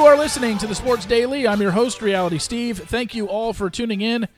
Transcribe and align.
You 0.00 0.06
are 0.06 0.16
listening 0.16 0.56
to 0.56 0.66
the 0.66 0.74
Sports 0.74 1.04
Daily. 1.04 1.46
I'm 1.46 1.60
your 1.60 1.72
host, 1.72 2.00
Reality 2.00 2.38
Steve. 2.38 2.78
Thank 2.78 3.14
you 3.14 3.26
all 3.26 3.52
for 3.52 3.68
tuning 3.68 4.00
in. 4.00 4.28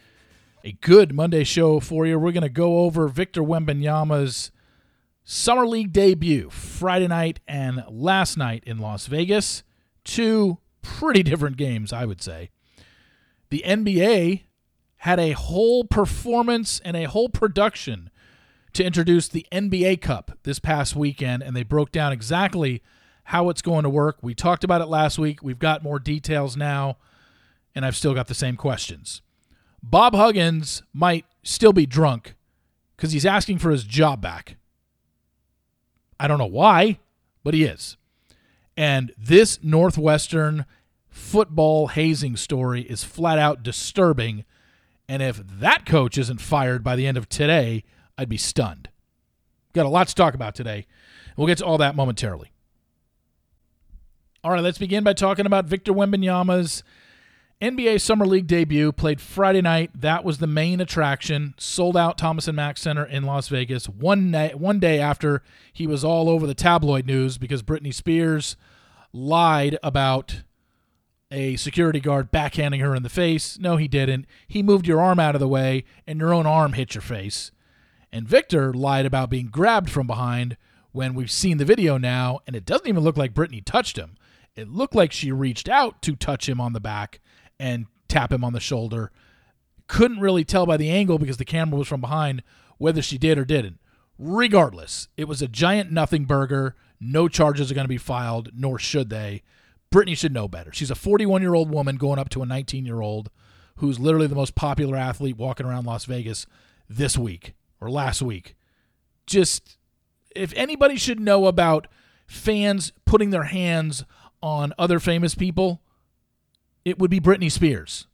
A 0.64 0.72
good 0.72 1.14
Monday 1.14 1.44
show 1.44 1.78
for 1.78 2.04
you. 2.04 2.18
We're 2.18 2.32
going 2.32 2.42
to 2.42 2.48
go 2.48 2.80
over 2.80 3.06
Victor 3.06 3.42
Wembanyama's 3.42 4.50
Summer 5.22 5.64
League 5.64 5.92
debut 5.92 6.50
Friday 6.50 7.06
night 7.06 7.38
and 7.46 7.84
last 7.88 8.36
night 8.36 8.64
in 8.66 8.78
Las 8.78 9.06
Vegas. 9.06 9.62
Two 10.02 10.58
pretty 10.82 11.22
different 11.22 11.56
games, 11.56 11.92
I 11.92 12.06
would 12.06 12.20
say. 12.20 12.50
The 13.50 13.62
NBA 13.64 14.42
had 14.96 15.20
a 15.20 15.30
whole 15.30 15.84
performance 15.84 16.80
and 16.84 16.96
a 16.96 17.04
whole 17.04 17.28
production 17.28 18.10
to 18.72 18.82
introduce 18.82 19.28
the 19.28 19.46
NBA 19.52 20.00
Cup 20.00 20.32
this 20.42 20.58
past 20.58 20.96
weekend, 20.96 21.44
and 21.44 21.54
they 21.54 21.62
broke 21.62 21.92
down 21.92 22.10
exactly 22.10 22.82
how 23.24 23.48
it's 23.48 23.62
going 23.62 23.84
to 23.84 23.90
work. 23.90 24.18
We 24.22 24.34
talked 24.34 24.64
about 24.64 24.80
it 24.80 24.86
last 24.86 25.18
week. 25.18 25.42
We've 25.42 25.58
got 25.58 25.82
more 25.82 25.98
details 25.98 26.56
now, 26.56 26.96
and 27.74 27.84
I've 27.84 27.96
still 27.96 28.14
got 28.14 28.28
the 28.28 28.34
same 28.34 28.56
questions. 28.56 29.22
Bob 29.82 30.14
Huggins 30.14 30.82
might 30.92 31.24
still 31.42 31.72
be 31.72 31.86
drunk 31.86 32.34
because 32.96 33.12
he's 33.12 33.26
asking 33.26 33.58
for 33.58 33.70
his 33.70 33.84
job 33.84 34.20
back. 34.20 34.56
I 36.20 36.28
don't 36.28 36.38
know 36.38 36.46
why, 36.46 37.00
but 37.42 37.54
he 37.54 37.64
is. 37.64 37.96
And 38.76 39.12
this 39.18 39.62
Northwestern 39.62 40.66
football 41.08 41.88
hazing 41.88 42.36
story 42.36 42.82
is 42.82 43.04
flat 43.04 43.38
out 43.38 43.62
disturbing. 43.62 44.44
And 45.08 45.20
if 45.22 45.42
that 45.46 45.84
coach 45.84 46.16
isn't 46.16 46.40
fired 46.40 46.82
by 46.84 46.96
the 46.96 47.06
end 47.06 47.16
of 47.16 47.28
today, 47.28 47.84
I'd 48.16 48.28
be 48.28 48.36
stunned. 48.36 48.88
Got 49.72 49.86
a 49.86 49.90
lot 49.90 50.08
to 50.08 50.14
talk 50.14 50.34
about 50.34 50.54
today. 50.54 50.86
We'll 51.36 51.46
get 51.46 51.58
to 51.58 51.64
all 51.64 51.78
that 51.78 51.96
momentarily. 51.96 52.52
All 54.44 54.50
right, 54.50 54.60
let's 54.60 54.78
begin 54.78 55.04
by 55.04 55.12
talking 55.12 55.46
about 55.46 55.66
Victor 55.66 55.92
Wembanyama's 55.92 56.82
NBA 57.60 58.00
Summer 58.00 58.26
League 58.26 58.48
debut. 58.48 58.90
Played 58.90 59.20
Friday 59.20 59.60
night. 59.60 59.92
That 59.94 60.24
was 60.24 60.38
the 60.38 60.48
main 60.48 60.80
attraction. 60.80 61.54
Sold 61.58 61.96
out 61.96 62.18
Thomas 62.18 62.48
and 62.48 62.56
Mack 62.56 62.76
Center 62.76 63.04
in 63.04 63.22
Las 63.22 63.46
Vegas. 63.46 63.88
One 63.88 64.32
day, 64.32 64.52
one 64.56 64.80
day 64.80 64.98
after 64.98 65.44
he 65.72 65.86
was 65.86 66.02
all 66.02 66.28
over 66.28 66.44
the 66.44 66.56
tabloid 66.56 67.06
news 67.06 67.38
because 67.38 67.62
Britney 67.62 67.94
Spears 67.94 68.56
lied 69.12 69.78
about 69.80 70.42
a 71.30 71.54
security 71.54 72.00
guard 72.00 72.32
backhanding 72.32 72.80
her 72.80 72.96
in 72.96 73.04
the 73.04 73.08
face. 73.08 73.60
No, 73.60 73.76
he 73.76 73.86
didn't. 73.86 74.26
He 74.48 74.60
moved 74.60 74.88
your 74.88 75.00
arm 75.00 75.20
out 75.20 75.36
of 75.36 75.40
the 75.40 75.46
way, 75.46 75.84
and 76.04 76.18
your 76.18 76.34
own 76.34 76.46
arm 76.46 76.72
hit 76.72 76.96
your 76.96 77.02
face. 77.02 77.52
And 78.10 78.26
Victor 78.26 78.74
lied 78.74 79.06
about 79.06 79.30
being 79.30 79.46
grabbed 79.46 79.88
from 79.88 80.08
behind 80.08 80.56
when 80.90 81.14
we've 81.14 81.30
seen 81.30 81.58
the 81.58 81.64
video 81.64 81.96
now, 81.96 82.40
and 82.44 82.56
it 82.56 82.66
doesn't 82.66 82.88
even 82.88 83.04
look 83.04 83.16
like 83.16 83.34
Britney 83.34 83.64
touched 83.64 83.96
him. 83.96 84.16
It 84.54 84.68
looked 84.68 84.94
like 84.94 85.12
she 85.12 85.32
reached 85.32 85.68
out 85.68 86.02
to 86.02 86.14
touch 86.14 86.48
him 86.48 86.60
on 86.60 86.72
the 86.72 86.80
back 86.80 87.20
and 87.58 87.86
tap 88.08 88.32
him 88.32 88.44
on 88.44 88.52
the 88.52 88.60
shoulder. 88.60 89.10
Couldn't 89.86 90.20
really 90.20 90.44
tell 90.44 90.66
by 90.66 90.76
the 90.76 90.90
angle 90.90 91.18
because 91.18 91.38
the 91.38 91.44
camera 91.44 91.78
was 91.78 91.88
from 91.88 92.00
behind 92.00 92.42
whether 92.78 93.02
she 93.02 93.18
did 93.18 93.38
or 93.38 93.44
didn't. 93.44 93.78
Regardless, 94.18 95.08
it 95.16 95.26
was 95.26 95.40
a 95.40 95.48
giant 95.48 95.90
nothing 95.90 96.24
burger. 96.24 96.76
No 97.00 97.28
charges 97.28 97.70
are 97.70 97.74
going 97.74 97.84
to 97.84 97.88
be 97.88 97.98
filed, 97.98 98.50
nor 98.54 98.78
should 98.78 99.10
they. 99.10 99.42
Britney 99.92 100.16
should 100.16 100.32
know 100.32 100.48
better. 100.48 100.72
She's 100.72 100.90
a 100.90 100.94
41 100.94 101.42
year 101.42 101.54
old 101.54 101.70
woman 101.70 101.96
going 101.96 102.18
up 102.18 102.28
to 102.30 102.42
a 102.42 102.46
19 102.46 102.86
year 102.86 103.00
old 103.00 103.30
who's 103.76 103.98
literally 103.98 104.26
the 104.26 104.34
most 104.34 104.54
popular 104.54 104.96
athlete 104.96 105.36
walking 105.36 105.66
around 105.66 105.86
Las 105.86 106.04
Vegas 106.04 106.46
this 106.88 107.16
week 107.16 107.54
or 107.80 107.90
last 107.90 108.22
week. 108.22 108.54
Just, 109.26 109.76
if 110.36 110.52
anybody 110.54 110.96
should 110.96 111.20
know 111.20 111.46
about 111.46 111.88
fans 112.26 112.92
putting 113.04 113.30
their 113.30 113.44
hands 113.44 114.04
on 114.42 114.72
other 114.78 114.98
famous 114.98 115.34
people, 115.34 115.80
it 116.84 116.98
would 116.98 117.10
be 117.10 117.20
Britney 117.20 117.50
Spears, 117.50 118.06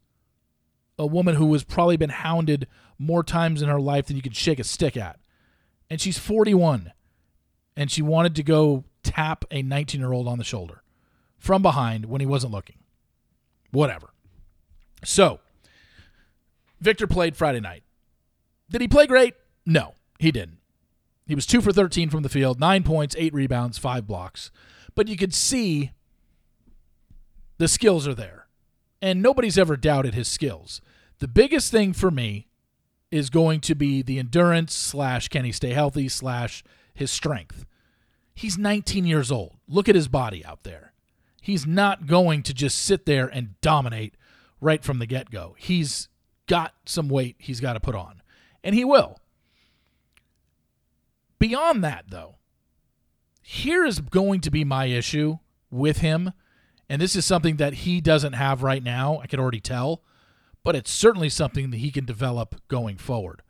a 0.98 1.06
woman 1.06 1.36
who 1.36 1.52
has 1.52 1.64
probably 1.64 1.96
been 1.96 2.10
hounded 2.10 2.66
more 2.98 3.22
times 3.22 3.62
in 3.62 3.68
her 3.68 3.80
life 3.80 4.06
than 4.06 4.16
you 4.16 4.22
could 4.22 4.36
shake 4.36 4.58
a 4.58 4.64
stick 4.64 4.96
at. 4.96 5.18
And 5.88 6.00
she's 6.00 6.18
41, 6.18 6.92
and 7.76 7.90
she 7.90 8.02
wanted 8.02 8.34
to 8.36 8.42
go 8.42 8.84
tap 9.02 9.44
a 9.50 9.62
19 9.62 10.00
year 10.00 10.12
old 10.12 10.28
on 10.28 10.38
the 10.38 10.44
shoulder 10.44 10.82
from 11.38 11.62
behind 11.62 12.06
when 12.06 12.20
he 12.20 12.26
wasn't 12.26 12.52
looking. 12.52 12.76
Whatever. 13.70 14.10
So, 15.04 15.40
Victor 16.80 17.06
played 17.06 17.36
Friday 17.36 17.60
night. 17.60 17.84
Did 18.70 18.80
he 18.80 18.88
play 18.88 19.06
great? 19.06 19.34
No, 19.64 19.94
he 20.18 20.30
didn't. 20.30 20.58
He 21.26 21.34
was 21.34 21.46
two 21.46 21.60
for 21.60 21.72
13 21.72 22.10
from 22.10 22.22
the 22.22 22.28
field, 22.28 22.58
nine 22.58 22.82
points, 22.82 23.14
eight 23.18 23.34
rebounds, 23.34 23.78
five 23.78 24.06
blocks. 24.06 24.50
But 24.94 25.08
you 25.08 25.16
could 25.16 25.34
see 25.34 25.92
the 27.58 27.68
skills 27.68 28.08
are 28.08 28.14
there. 28.14 28.46
And 29.00 29.22
nobody's 29.22 29.58
ever 29.58 29.76
doubted 29.76 30.14
his 30.14 30.28
skills. 30.28 30.80
The 31.18 31.28
biggest 31.28 31.70
thing 31.70 31.92
for 31.92 32.10
me 32.10 32.48
is 33.10 33.30
going 33.30 33.60
to 33.60 33.74
be 33.74 34.02
the 34.02 34.18
endurance 34.18 34.74
slash 34.74 35.28
can 35.28 35.44
he 35.44 35.52
stay 35.52 35.72
healthy 35.72 36.08
slash 36.08 36.64
his 36.94 37.10
strength. 37.10 37.64
He's 38.34 38.58
19 38.58 39.06
years 39.06 39.32
old. 39.32 39.56
Look 39.68 39.88
at 39.88 39.94
his 39.94 40.08
body 40.08 40.44
out 40.44 40.62
there. 40.62 40.92
He's 41.40 41.66
not 41.66 42.06
going 42.06 42.42
to 42.44 42.54
just 42.54 42.78
sit 42.78 43.06
there 43.06 43.26
and 43.26 43.60
dominate 43.60 44.14
right 44.60 44.82
from 44.84 44.98
the 44.98 45.06
get 45.06 45.30
go. 45.30 45.54
He's 45.58 46.08
got 46.46 46.74
some 46.84 47.08
weight 47.08 47.36
he's 47.38 47.60
got 47.60 47.74
to 47.74 47.80
put 47.80 47.94
on, 47.94 48.22
and 48.62 48.74
he 48.74 48.84
will. 48.84 49.18
Beyond 51.38 51.84
that, 51.84 52.06
though, 52.08 52.36
here 53.42 53.84
is 53.84 54.00
going 54.00 54.40
to 54.42 54.50
be 54.50 54.64
my 54.64 54.86
issue 54.86 55.38
with 55.70 55.98
him 55.98 56.32
and 56.88 57.02
this 57.02 57.14
is 57.14 57.24
something 57.24 57.56
that 57.56 57.74
he 57.74 58.00
doesn't 58.00 58.32
have 58.32 58.62
right 58.62 58.82
now, 58.82 59.20
I 59.22 59.26
can 59.26 59.40
already 59.40 59.60
tell, 59.60 60.02
but 60.64 60.74
it's 60.74 60.90
certainly 60.90 61.28
something 61.28 61.70
that 61.70 61.78
he 61.78 61.90
can 61.90 62.04
develop 62.04 62.60
going 62.68 62.96
forward. 62.96 63.42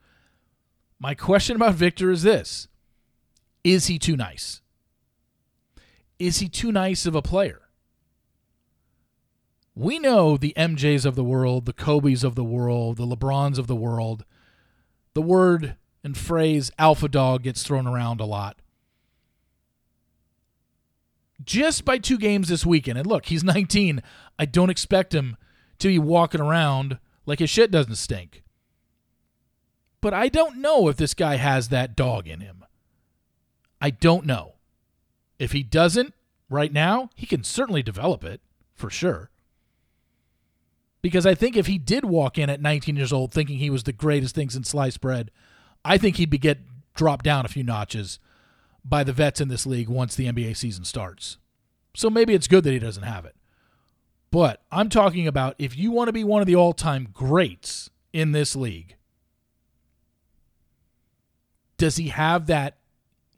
My 0.99 1.15
question 1.15 1.57
about 1.57 1.75
Victor 1.75 2.11
is 2.11 2.23
this 2.23 2.69
Is 3.63 3.87
he 3.87 3.99
too 3.99 4.17
nice? 4.17 4.61
Is 6.19 6.41
he 6.41 6.49
too 6.49 6.73
nice 6.73 7.07
of 7.07 7.15
a 7.15 7.23
player? 7.23 7.63
We 9.77 10.01
know 10.01 10.37
the 10.37 10.53
MJs 10.57 11.07
of 11.07 11.15
the 11.15 11.23
world, 11.23 11.65
the 11.65 11.73
Kobe's 11.73 12.25
of 12.25 12.35
the 12.35 12.43
world, 12.43 12.97
the 12.97 13.07
LeBrons 13.07 13.59
of 13.59 13.69
the 13.69 13.77
world. 13.77 14.25
The 15.15 15.23
word 15.23 15.77
and 16.03 16.17
phrase 16.17 16.73
alpha 16.79 17.09
dog 17.09 17.45
gets 17.45 17.63
thrown 17.63 17.87
around 17.87 18.21
a 18.21 18.25
lot 18.25 18.61
just 21.45 21.85
by 21.85 21.99
two 21.99 22.19
games 22.19 22.49
this 22.49 22.67
weekend. 22.67 22.99
And 22.99 23.07
look, 23.07 23.27
he's 23.27 23.45
19. 23.45 24.03
I 24.39 24.45
don't 24.45 24.71
expect 24.71 25.15
him 25.15 25.37
to 25.79 25.89
be 25.89 25.99
walking 25.99 26.41
around 26.41 26.99
like 27.27 27.39
his 27.39 27.51
shit 27.51 27.71
doesn't 27.71 27.97
stink. 27.97 28.43
But 30.01 30.15
I 30.15 30.29
don't 30.29 30.59
know 30.59 30.89
if 30.89 30.97
this 30.97 31.15
guy 31.15 31.37
has 31.37 31.69
that 31.69 31.97
dog 31.97 32.29
in 32.29 32.41
him. 32.41 32.65
I 33.81 33.91
don't 33.91 34.27
know. 34.27 34.55
If 35.39 35.53
he 35.53 35.63
doesn't 35.63 36.15
right 36.49 36.73
now, 36.73 37.11
he 37.15 37.27
can 37.27 37.45
certainly 37.45 37.83
develop 37.83 38.25
it 38.25 38.41
for 38.75 38.91
sure. 38.91 39.31
Because 41.01 41.27
I 41.27 41.35
think 41.35 41.57
if 41.57 41.67
he 41.67 41.79
did 41.79 42.05
walk 42.05 42.39
in 42.39 42.51
at 42.51 42.61
19 42.61 42.97
years 42.97 43.13
old 43.13 43.33
thinking 43.33 43.59
he 43.59 43.71
was 43.71 43.85
the 43.85 43.93
greatest 43.93 44.35
things 44.35 44.57
in 44.57 44.65
sliced 44.65 45.01
bread, 45.01 45.31
I 45.85 45.97
think 45.97 46.17
he'd 46.17 46.31
be 46.31 46.39
get 46.39 46.59
dropped 46.95 47.25
down 47.25 47.45
a 47.45 47.49
few 47.49 47.63
notches 47.63 48.19
by 48.85 49.05
the 49.05 49.13
vets 49.13 49.41
in 49.41 49.49
this 49.49 49.67
league 49.67 49.89
once 49.89 50.15
the 50.15 50.27
NBA 50.27 50.57
season 50.57 50.85
starts. 50.85 51.39
So 51.95 52.09
maybe 52.09 52.35
it's 52.35 52.49
good 52.49 52.65
that 52.65 52.73
he 52.73 52.79
doesn't 52.79 53.03
have 53.03 53.25
it. 53.25 53.35
But 54.31 54.63
I'm 54.71 54.89
talking 54.89 55.27
about 55.27 55.55
if 55.59 55.77
you 55.77 55.91
want 55.91 56.09
to 56.09 56.13
be 56.13 56.25
one 56.25 56.41
of 56.41 56.47
the 56.47 56.57
all 56.57 56.73
time 56.73 57.09
greats 57.13 57.91
in 58.13 58.33
this 58.33 58.55
league, 58.55 58.97
does 61.77 61.97
he 61.97 62.09
have 62.09 62.47
that 62.47 62.77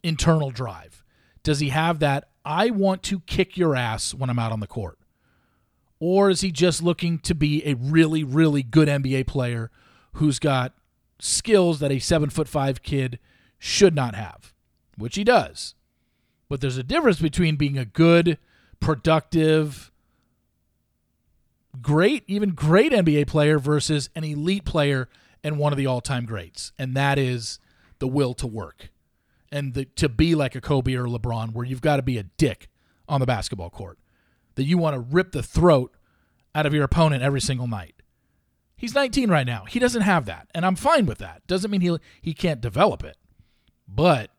internal 0.03 0.51
drive? 0.51 1.05
Does 1.43 1.61
he 1.61 1.69
have 1.69 2.01
that, 2.01 2.29
I 2.45 2.71
want 2.71 3.03
to 3.05 3.21
kick 3.21 3.57
your 3.57 3.77
ass 3.77 4.15
when 4.15 4.31
I'm 4.31 4.39
out 4.39 4.53
on 4.53 4.61
the 4.61 4.67
court? 4.67 4.99
Or 6.01 6.31
is 6.31 6.41
he 6.41 6.51
just 6.51 6.83
looking 6.83 7.19
to 7.21 7.35
be 7.35 7.65
a 7.67 7.75
really, 7.75 8.25
really 8.25 8.63
good 8.63 8.89
NBA 8.89 9.27
player 9.27 9.71
who's 10.15 10.39
got 10.39 10.75
skills 11.19 11.79
that 11.81 11.93
a 11.93 11.99
seven 11.99 12.31
foot 12.31 12.49
five 12.49 12.83
kid 12.83 13.19
should 13.59 13.95
not 13.95 14.15
have? 14.15 14.55
Which 15.01 15.17
he 15.17 15.25
does. 15.25 15.75
But 16.49 16.61
there's 16.61 16.77
a 16.77 16.83
difference 16.83 17.21
between 17.21 17.57
being 17.57 17.79
a 17.79 17.85
good, 17.85 18.39
productive, 18.81 19.91
great, 21.81 22.25
even 22.27 22.51
great 22.51 22.93
NBA 22.93 23.27
player 23.27 23.59
versus 23.59 24.11
an 24.15 24.25
elite 24.25 24.65
player 24.65 25.09
and 25.43 25.59
one 25.59 25.73
of 25.73 25.77
the 25.77 25.87
all 25.87 26.01
time 26.01 26.27
greats. 26.27 26.73
And 26.79 26.97
that 26.97 27.19
is 27.19 27.59
the 27.99 28.09
will 28.09 28.35
to 28.35 28.47
work 28.47 28.91
and 29.53 29.75
the, 29.75 29.85
to 29.85 30.09
be 30.09 30.35
like 30.35 30.55
a 30.55 30.61
Kobe 30.61 30.95
or 30.95 31.07
LeBron, 31.07 31.53
where 31.53 31.65
you've 31.65 31.81
got 31.81 31.97
to 31.97 32.03
be 32.03 32.19
a 32.19 32.23
dick 32.23 32.69
on 33.09 33.21
the 33.21 33.27
basketball 33.27 33.71
court, 33.71 33.99
that 34.55 34.65
you 34.65 34.79
want 34.79 34.95
to 34.95 35.01
rip 35.01 35.33
the 35.33 35.43
throat 35.43 35.95
out 36.55 36.67
of 36.67 36.75
your 36.75 36.85
opponent 36.85 37.23
every 37.23 37.41
single 37.41 37.67
night. 37.67 37.95
He's 38.77 38.95
19 38.95 39.31
right 39.31 39.47
now. 39.47 39.65
He 39.69 39.79
doesn't 39.79 40.03
have 40.03 40.25
that, 40.27 40.49
and 40.55 40.65
I'm 40.65 40.77
fine 40.77 41.07
with 41.07 41.19
that. 41.19 41.47
Doesn't 41.47 41.71
mean 41.71 41.81
he 41.83 41.97
he 42.23 42.33
can't 42.33 42.61
develop 42.61 43.05
it, 43.05 43.17
but 43.87 44.31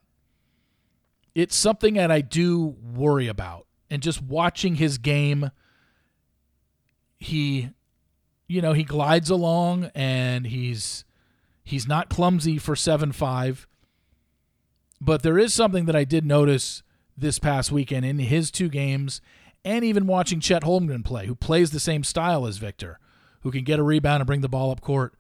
it's 1.36 1.56
something 1.56 1.96
that 1.96 2.12
I 2.12 2.22
do 2.22 2.76
worry 2.94 3.28
about. 3.28 3.68
And 3.90 4.02
just 4.02 4.22
watching 4.22 4.76
his 4.76 4.98
game 4.98 5.52
he 7.20 7.70
you 8.52 8.62
know, 8.62 8.74
he 8.74 8.84
glides 8.84 9.30
along 9.30 9.92
and 9.96 10.46
he's 10.46 11.06
he's 11.64 11.88
not 11.88 12.10
clumsy 12.10 12.58
for 12.58 12.76
7-5. 12.76 13.66
But 15.00 15.24
there 15.24 15.40
is 15.40 15.54
something 15.54 15.86
that 15.86 15.96
I 15.96 16.04
did 16.04 16.26
notice 16.26 16.84
this 17.18 17.40
past 17.40 17.72
weekend 17.72 18.04
in 18.06 18.20
his 18.20 18.52
two 18.52 18.68
games 18.68 19.22
and 19.64 19.86
even 19.86 20.06
watching 20.06 20.42
Chet 20.42 20.64
Holmgren 20.64 21.06
play, 21.06 21.28
who 21.28 21.36
plays 21.36 21.72
the 21.72 21.80
same 21.80 22.04
style 22.04 22.46
as 22.46 22.58
Victor, 22.58 23.00
who 23.42 23.52
can 23.52 23.64
get 23.64 23.80
a 23.80 23.84
rebound 23.84 24.20
and 24.20 24.28
bring 24.28 24.42
the 24.42 24.50
ball 24.50 24.70
up 24.70 24.82
court. 24.82 25.14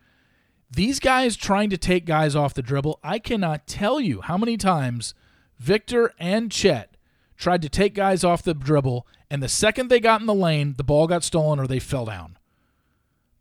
These 0.69 1.00
guys 1.00 1.38
trying 1.38 1.69
to 1.69 1.78
take 1.78 2.06
guys 2.06 2.36
off 2.36 2.54
the 2.54 2.62
dribble, 2.62 3.00
I 3.02 3.18
cannot 3.18 3.66
tell 3.66 4.02
you 4.02 4.19
how 4.19 4.38
many 4.38 4.58
times 4.58 5.13
Victor 5.62 6.12
and 6.18 6.52
Chet 6.52 6.98
tried 7.38 7.62
to 7.62 7.69
take 7.69 7.94
guys 7.94 8.24
off 8.24 8.42
the 8.42 8.56
dribble, 8.56 9.06
and 9.30 9.44
the 9.44 9.48
second 9.48 9.90
they 9.90 10.00
got 10.00 10.19
in 10.19 10.25
the 10.25 10.34
lane, 10.34 10.74
the 10.75 10.84
ball 10.84 11.06
got 11.06 11.24
stolen 11.24 11.60
or 11.60 11.68
they 11.68 11.78
fell 11.78 12.06
down. 12.06 12.40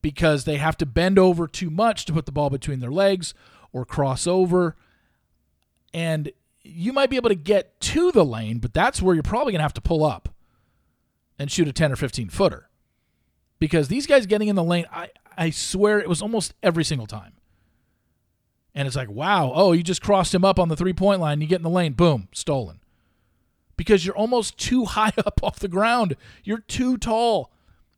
Because 0.03 0.45
they 0.45 0.59
have 0.59 0.77
to 0.79 0.87
bend 0.87 1.19
over 1.19 1.49
too 1.49 1.71
much 1.71 2.05
to 2.05 2.13
put 2.13 2.27
the 2.27 2.33
ball 2.33 2.51
between 2.51 2.81
their 2.81 2.91
legs 2.91 3.33
or 3.73 3.87
cross 3.87 4.27
over. 4.27 4.77
And 5.95 6.31
you 6.63 6.93
might 6.93 7.09
be 7.09 7.17
able 7.17 7.31
to 7.31 7.35
get 7.35 7.81
to 7.81 8.13
the 8.13 8.25
lane, 8.25 8.59
but 8.59 8.75
that's 8.75 9.01
where 9.01 9.15
you're 9.15 9.23
probably 9.23 9.53
going 9.53 9.61
to 9.61 9.65
have 9.65 9.75
to 9.75 9.81
pull 9.81 10.05
up 10.05 10.29
and 11.39 11.51
shoot 11.51 11.69
a 11.69 11.73
10 11.73 11.91
or 11.91 11.97
15 11.97 12.29
footer. 12.29 12.69
Because 13.59 13.89
these 13.89 14.07
guys 14.07 14.27
getting 14.27 14.49
in 14.49 14.57
the 14.57 14.65
lane, 14.65 14.85
I, 14.93 15.09
I 15.39 15.49
swear 15.49 15.99
it 15.99 16.09
was 16.09 16.21
almost 16.21 16.53
every 16.63 16.85
single 16.85 17.07
time. 17.07 17.33
And 18.75 18.87
it's 18.87 18.97
like, 18.97 19.11
wow, 19.11 19.53
oh, 19.55 19.73
you 19.73 19.83
just 19.83 20.03
crossed 20.03 20.35
him 20.35 20.45
up 20.45 20.59
on 20.59 20.69
the 20.69 20.77
three 20.77 20.93
point 20.93 21.21
line, 21.21 21.41
you 21.41 21.47
get 21.47 21.59
in 21.59 21.65
the 21.65 21.71
lane, 21.71 21.93
boom, 21.93 22.29
stolen. 22.33 22.81
Because 23.77 24.05
you're 24.05 24.17
almost 24.17 24.59
too 24.59 24.85
high 24.85 25.13
up 25.19 25.41
off 25.43 25.59
the 25.59 25.69
ground. 25.69 26.17
You're 26.45 26.59
too 26.59 26.97
tall 26.97 27.53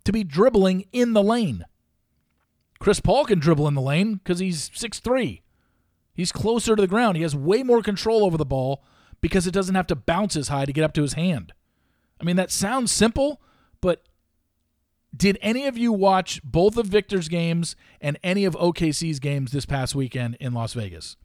to 0.05 0.13
be 0.13 0.25
dribbling 0.25 0.87
in 0.93 1.13
the 1.13 1.23
lane. 1.23 1.65
Chris 2.79 3.01
Paul 3.01 3.27
can 3.27 3.39
dribble 3.39 3.69
in 3.69 3.75
the 3.75 3.81
lane 3.81 4.15
because 4.15 4.41
he's 4.41 4.71
six 4.75 4.99
three. 4.99 5.43
He's 6.15 6.33
closer 6.33 6.75
to 6.77 6.83
the 6.83 6.89
ground. 6.89 7.17
He 7.17 7.23
has 7.23 7.35
way 7.35 7.63
more 7.63 7.83
control 7.83 8.25
over 8.25 8.37
the 8.37 8.45
ball 8.45 8.83
because 9.21 9.47
it 9.47 9.55
doesn't 9.55 9.75
have 9.75 9.87
to 9.87 9.97
bounce 9.97 10.37
as 10.37 10.49
high 10.49 10.65
to 10.65 10.73
get 10.73 10.85
up 10.85 10.93
to 10.95 11.03
his 11.03 11.15
hand. 11.15 11.53
I 12.21 12.25
mean, 12.25 12.37
that 12.37 12.51
sounds 12.51 12.93
simple, 12.93 13.41
did 15.15 15.39
any 15.43 15.67
of 15.67 15.77
you 15.77 15.93
watch 15.93 16.41
both 16.43 16.77
of 16.77 16.87
Victor's 16.87 17.29
games 17.29 17.77
and 18.01 18.19
any 18.23 18.45
of 18.45 18.55
OKC's 18.55 19.21
games 19.21 19.53
this 19.53 19.67
past 19.67 19.95
weekend 19.95 20.37
in 20.41 20.53
Las 20.55 20.73
Vegas? 20.73 21.17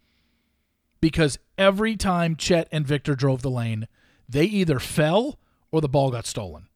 Because 1.00 1.40
every 1.58 1.96
time 1.96 2.36
Chet 2.36 2.68
and 2.72 2.86
Victor 2.86 3.16
drove 3.16 3.42
the 3.42 3.50
lane, 3.50 3.88
they 4.28 4.46
either 4.46 4.80
fell 4.80 5.40
or 5.72 5.80
the 5.80 5.88
ball 5.88 6.12
got 6.12 6.26
stolen. 6.26 6.68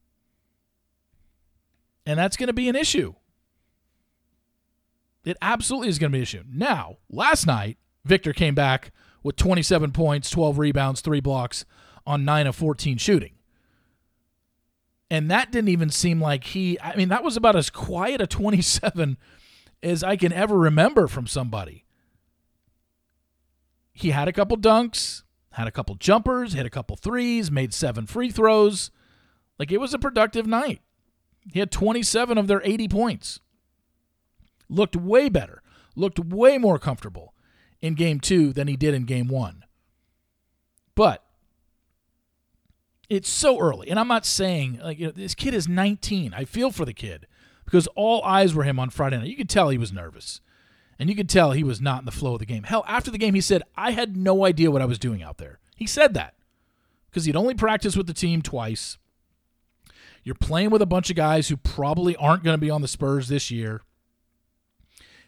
And 2.06 2.18
that's 2.18 2.38
going 2.38 2.48
to 2.48 2.54
be 2.54 2.70
an 2.70 2.76
issue. 2.76 3.14
It 5.24 5.38
absolutely 5.42 5.90
is 5.90 6.00
going 6.00 6.12
to 6.12 6.16
be 6.16 6.20
an 6.20 6.24
issue. 6.24 6.44
Now, 6.52 6.98
last 7.10 7.46
night, 7.46 7.78
Victor 8.06 8.34
came 8.34 8.56
back 8.56 8.92
with 9.22 9.36
27 9.36 9.92
points, 9.92 10.30
12 10.30 10.58
rebounds, 10.58 11.02
3 11.02 11.20
blocks 11.20 11.66
on 12.08 12.26
9 12.26 12.48
of 12.48 12.56
14 12.56 12.98
shooting. 12.98 13.34
And 15.12 15.30
that 15.30 15.52
didn't 15.52 15.68
even 15.68 15.90
seem 15.90 16.22
like 16.22 16.46
he, 16.46 16.80
I 16.80 16.96
mean, 16.96 17.10
that 17.10 17.22
was 17.22 17.36
about 17.36 17.58
as 17.58 17.70
quiet 17.70 18.22
a 18.22 18.28
27 18.28 19.18
as 19.84 20.06
I 20.06 20.16
can 20.16 20.32
ever 20.32 20.58
remember 20.58 21.10
from 21.10 21.28
somebody. 21.28 21.84
He 23.92 24.12
had 24.12 24.30
a 24.30 24.34
couple 24.34 24.56
dunks, 24.56 25.24
had 25.52 25.68
a 25.68 25.72
couple 25.72 25.96
jumpers, 25.96 26.54
hit 26.54 26.66
a 26.66 26.70
couple 26.70 26.96
threes, 26.96 27.52
made 27.52 27.74
seven 27.74 28.08
free 28.08 28.32
throws. 28.32 28.90
Like 29.60 29.70
it 29.70 29.82
was 29.82 29.94
a 29.94 30.00
productive 30.00 30.48
night. 30.48 30.80
He 31.52 31.60
had 31.60 31.72
27 31.72 32.38
of 32.38 32.48
their 32.48 32.62
80 32.64 32.88
points. 32.88 33.42
Looked 34.70 34.96
way 34.96 35.28
better, 35.28 35.62
looked 35.94 36.20
way 36.20 36.58
more 36.58 36.80
comfortable 36.80 37.34
in 37.82 37.96
game 37.96 38.22
two 38.22 38.54
than 38.54 38.70
he 38.70 38.78
did 38.78 38.94
in 38.94 39.04
game 39.04 39.28
one. 39.28 39.66
But 40.96 41.26
it's 43.12 43.30
so 43.30 43.60
early. 43.60 43.90
And 43.90 44.00
I'm 44.00 44.08
not 44.08 44.26
saying 44.26 44.80
like 44.82 44.98
you 44.98 45.08
know, 45.08 45.12
this 45.12 45.36
kid 45.36 45.54
is 45.54 45.68
19. 45.68 46.34
I 46.34 46.46
feel 46.46 46.72
for 46.72 46.86
the 46.86 46.94
kid 46.94 47.28
because 47.66 47.86
all 47.88 48.24
eyes 48.24 48.56
were 48.56 48.64
him 48.64 48.80
on 48.80 48.90
Friday 48.90 49.18
night. 49.18 49.28
You 49.28 49.36
could 49.36 49.50
tell 49.50 49.68
he 49.68 49.78
was 49.78 49.92
nervous. 49.92 50.40
And 50.98 51.10
you 51.10 51.16
could 51.16 51.28
tell 51.28 51.52
he 51.52 51.64
was 51.64 51.82
not 51.82 52.00
in 52.00 52.06
the 52.06 52.12
flow 52.12 52.34
of 52.34 52.40
the 52.40 52.46
game. 52.46 52.64
Hell, 52.64 52.86
after 52.88 53.12
the 53.12 53.18
game 53.18 53.34
he 53.34 53.42
said, 53.42 53.64
"I 53.76 53.92
had 53.92 54.16
no 54.16 54.46
idea 54.46 54.72
what 54.72 54.82
I 54.82 54.86
was 54.86 54.98
doing 54.98 55.22
out 55.22 55.40
there." 55.40 55.60
He 55.76 55.86
said 55.88 56.14
that 56.14 56.36
because 57.10 57.26
he'd 57.26 57.36
only 57.36 57.54
practiced 57.54 57.98
with 57.98 58.08
the 58.08 58.14
team 58.14 58.42
twice. 58.42 58.98
You're 60.24 60.36
playing 60.36 60.70
with 60.70 60.82
a 60.82 60.86
bunch 60.86 61.10
of 61.10 61.18
guys 61.18 61.50
who 61.50 61.58
probably 61.58 62.16
aren't 62.16 62.44
going 62.44 62.54
to 62.54 62.62
be 62.62 62.70
on 62.70 62.82
the 62.82 62.88
Spurs 62.88 63.28
this 63.28 63.52
year. 63.52 63.82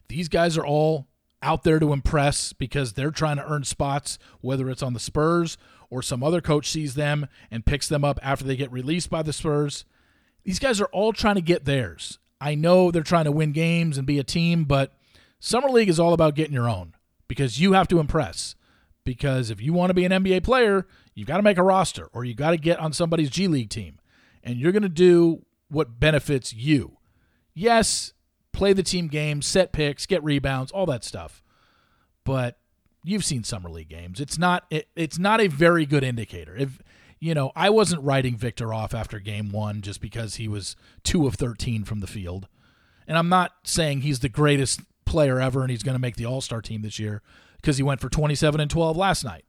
These 0.07 0.30
guys 0.30 0.57
are 0.57 0.65
all 0.65 1.07
out 1.41 1.63
there 1.63 1.80
to 1.80 1.91
impress 1.91 2.53
because 2.53 2.94
they're 2.94 3.12
trying 3.12 3.38
to 3.38 3.51
earn 3.51 3.63
spots, 3.65 4.18
whether 4.39 4.69
it's 4.69 4.83
on 4.83 4.94
the 4.94 5.00
Spurs 5.00 5.57
or 5.94 6.01
some 6.01 6.24
other 6.24 6.42
coach 6.42 6.72
sees 6.72 6.95
them 6.95 7.28
and 7.51 7.68
picks 7.68 7.88
them 7.88 8.04
up 8.04 8.19
after 8.24 8.44
they 8.44 8.56
get 8.56 8.72
released 8.72 9.12
by 9.12 9.22
the 9.22 9.31
Spurs. 9.31 9.86
These 10.44 10.57
guys 10.57 10.81
are 10.81 10.88
all 10.88 11.13
trying 11.13 11.36
to 11.36 11.42
get 11.42 11.66
theirs. 11.66 12.18
I 12.42 12.56
know 12.56 12.90
they're 12.90 13.04
trying 13.04 13.25
to 13.25 13.31
win 13.31 13.51
games 13.51 14.00
and 14.00 14.07
be 14.07 14.18
a 14.18 14.24
team, 14.24 14.63
but 14.63 14.92
Summer 15.40 15.69
League 15.69 15.90
is 15.90 16.00
all 16.00 16.13
about 16.13 16.34
getting 16.34 16.54
your 16.54 16.68
own 16.68 16.95
because 17.28 17.62
you 17.62 17.74
have 17.74 17.88
to 17.90 18.00
impress. 18.00 18.56
Because 19.06 19.51
if 19.51 19.62
you 19.62 19.72
want 19.72 19.92
to 19.92 19.94
be 19.94 20.04
an 20.04 20.12
NBA 20.12 20.44
player, 20.44 20.88
you've 21.13 21.28
got 21.28 21.38
to 21.38 21.44
make 21.44 21.60
a 21.60 21.63
roster 21.63 22.07
or 22.12 22.25
you 22.25 22.34
got 22.34 22.51
to 22.51 22.57
get 22.57 22.80
on 22.80 22.92
somebody's 22.92 23.30
G 23.30 23.48
League 23.48 23.69
team. 23.69 24.00
And 24.44 24.57
you're 24.57 24.72
going 24.72 24.81
to 24.81 24.90
do 24.90 25.45
what 25.69 26.00
benefits 26.00 26.54
you. 26.54 26.98
Yes, 27.54 28.13
play 28.51 28.74
the 28.74 28.81
team 28.81 29.10
game, 29.10 29.44
set 29.44 29.72
picks, 29.72 30.07
get 30.07 30.24
rebounds, 30.24 30.72
all 30.72 30.88
that 30.88 31.04
stuff. 31.04 31.44
But 32.24 32.57
you've 33.03 33.25
seen 33.25 33.44
summer 33.44 33.69
league 33.69 33.89
games. 33.89 34.19
It's 34.19 34.38
not 34.38 34.65
it, 34.69 34.88
it's 34.95 35.19
not 35.19 35.41
a 35.41 35.47
very 35.47 35.85
good 35.85 36.03
indicator. 36.03 36.55
If 36.55 36.81
you 37.19 37.33
know, 37.33 37.51
I 37.56 37.69
wasn't 37.69 38.04
writing 38.04 38.35
Victor 38.35 38.73
off 38.73 38.94
after 38.94 39.18
game 39.19 39.51
1 39.51 39.81
just 39.81 40.01
because 40.01 40.35
he 40.35 40.49
was 40.49 40.75
2 41.04 41.25
of 41.25 41.35
13 41.35 41.85
from 41.85 42.01
the 42.01 42.07
field. 42.07 42.49
And 43.07 43.18
I'm 43.18 43.30
not 43.30 43.54
saying 43.63 44.01
he's 44.01 44.19
the 44.19 44.28
greatest 44.28 44.81
player 45.06 45.39
ever 45.39 45.61
and 45.61 45.71
he's 45.71 45.83
going 45.83 45.95
to 45.95 46.01
make 46.01 46.18
the 46.18 46.25
All-Star 46.25 46.61
team 46.61 46.81
this 46.81 46.99
year 46.99 47.21
because 47.57 47.78
he 47.78 47.83
went 47.83 48.01
for 48.01 48.09
27 48.09 48.59
and 48.59 48.69
12 48.69 48.97
last 48.97 49.23
night. 49.23 49.45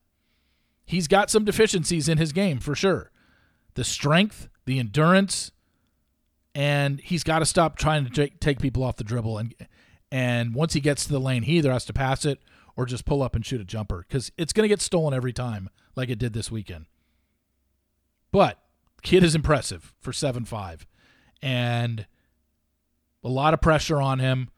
He's 0.87 1.09
got 1.09 1.31
some 1.31 1.45
deficiencies 1.45 2.09
in 2.09 2.19
his 2.19 2.33
game 2.33 2.61
for 2.61 2.76
sure. 2.76 3.11
The 3.75 3.83
strength, 3.83 4.49
the 4.67 4.79
endurance, 4.79 5.50
and 6.55 7.00
he's 7.00 7.25
got 7.25 7.40
to 7.40 7.47
stop 7.47 7.76
trying 7.76 8.09
to 8.09 8.29
take 8.29 8.61
people 8.61 8.85
off 8.85 8.97
the 8.97 9.05
dribble 9.05 9.38
and 9.38 9.55
and 10.12 10.55
once 10.55 10.75
he 10.75 10.81
gets 10.81 11.05
to 11.07 11.11
the 11.11 11.19
lane, 11.19 11.43
he 11.43 11.59
either 11.59 11.73
has 11.73 11.85
to 11.87 11.93
pass 11.93 12.25
it 12.25 12.38
or 12.76 12.87
just 12.87 13.04
pull 13.04 13.23
up 13.23 13.35
and 13.35 13.45
shoot 13.45 13.61
a 13.61 13.64
jumper 13.64 14.04
because 14.09 14.33
it's 14.37 14.52
going 14.52 14.64
to 14.64 14.69
get 14.69 14.81
stolen 14.81 15.14
every 15.14 15.33
time, 15.33 15.71
like 15.97 16.09
it 16.09 16.19
did 16.19 16.33
this 16.33 16.50
weekend. 16.50 16.87
But 18.33 18.59
kid 19.02 19.23
is 19.23 19.35
impressive 19.35 19.95
for 20.00 20.12
seven 20.12 20.45
five, 20.45 20.87
and 21.43 22.07
a 23.23 23.28
lot 23.28 23.54
of 23.54 23.61
pressure 23.61 24.00
on 24.00 24.19
him. 24.19 24.50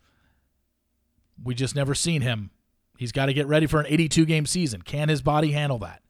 We 1.43 1.55
just 1.55 1.77
never 1.77 1.95
seen 1.95 2.23
him. 2.23 2.51
He's 2.97 3.13
got 3.13 3.27
to 3.27 3.35
get 3.35 3.47
ready 3.47 3.67
for 3.67 3.79
an 3.79 3.87
82 3.87 4.25
game 4.25 4.47
season. 4.47 4.81
Can 4.81 5.11
his 5.11 5.21
body 5.21 5.53
handle 5.53 5.79
that? 5.81 6.03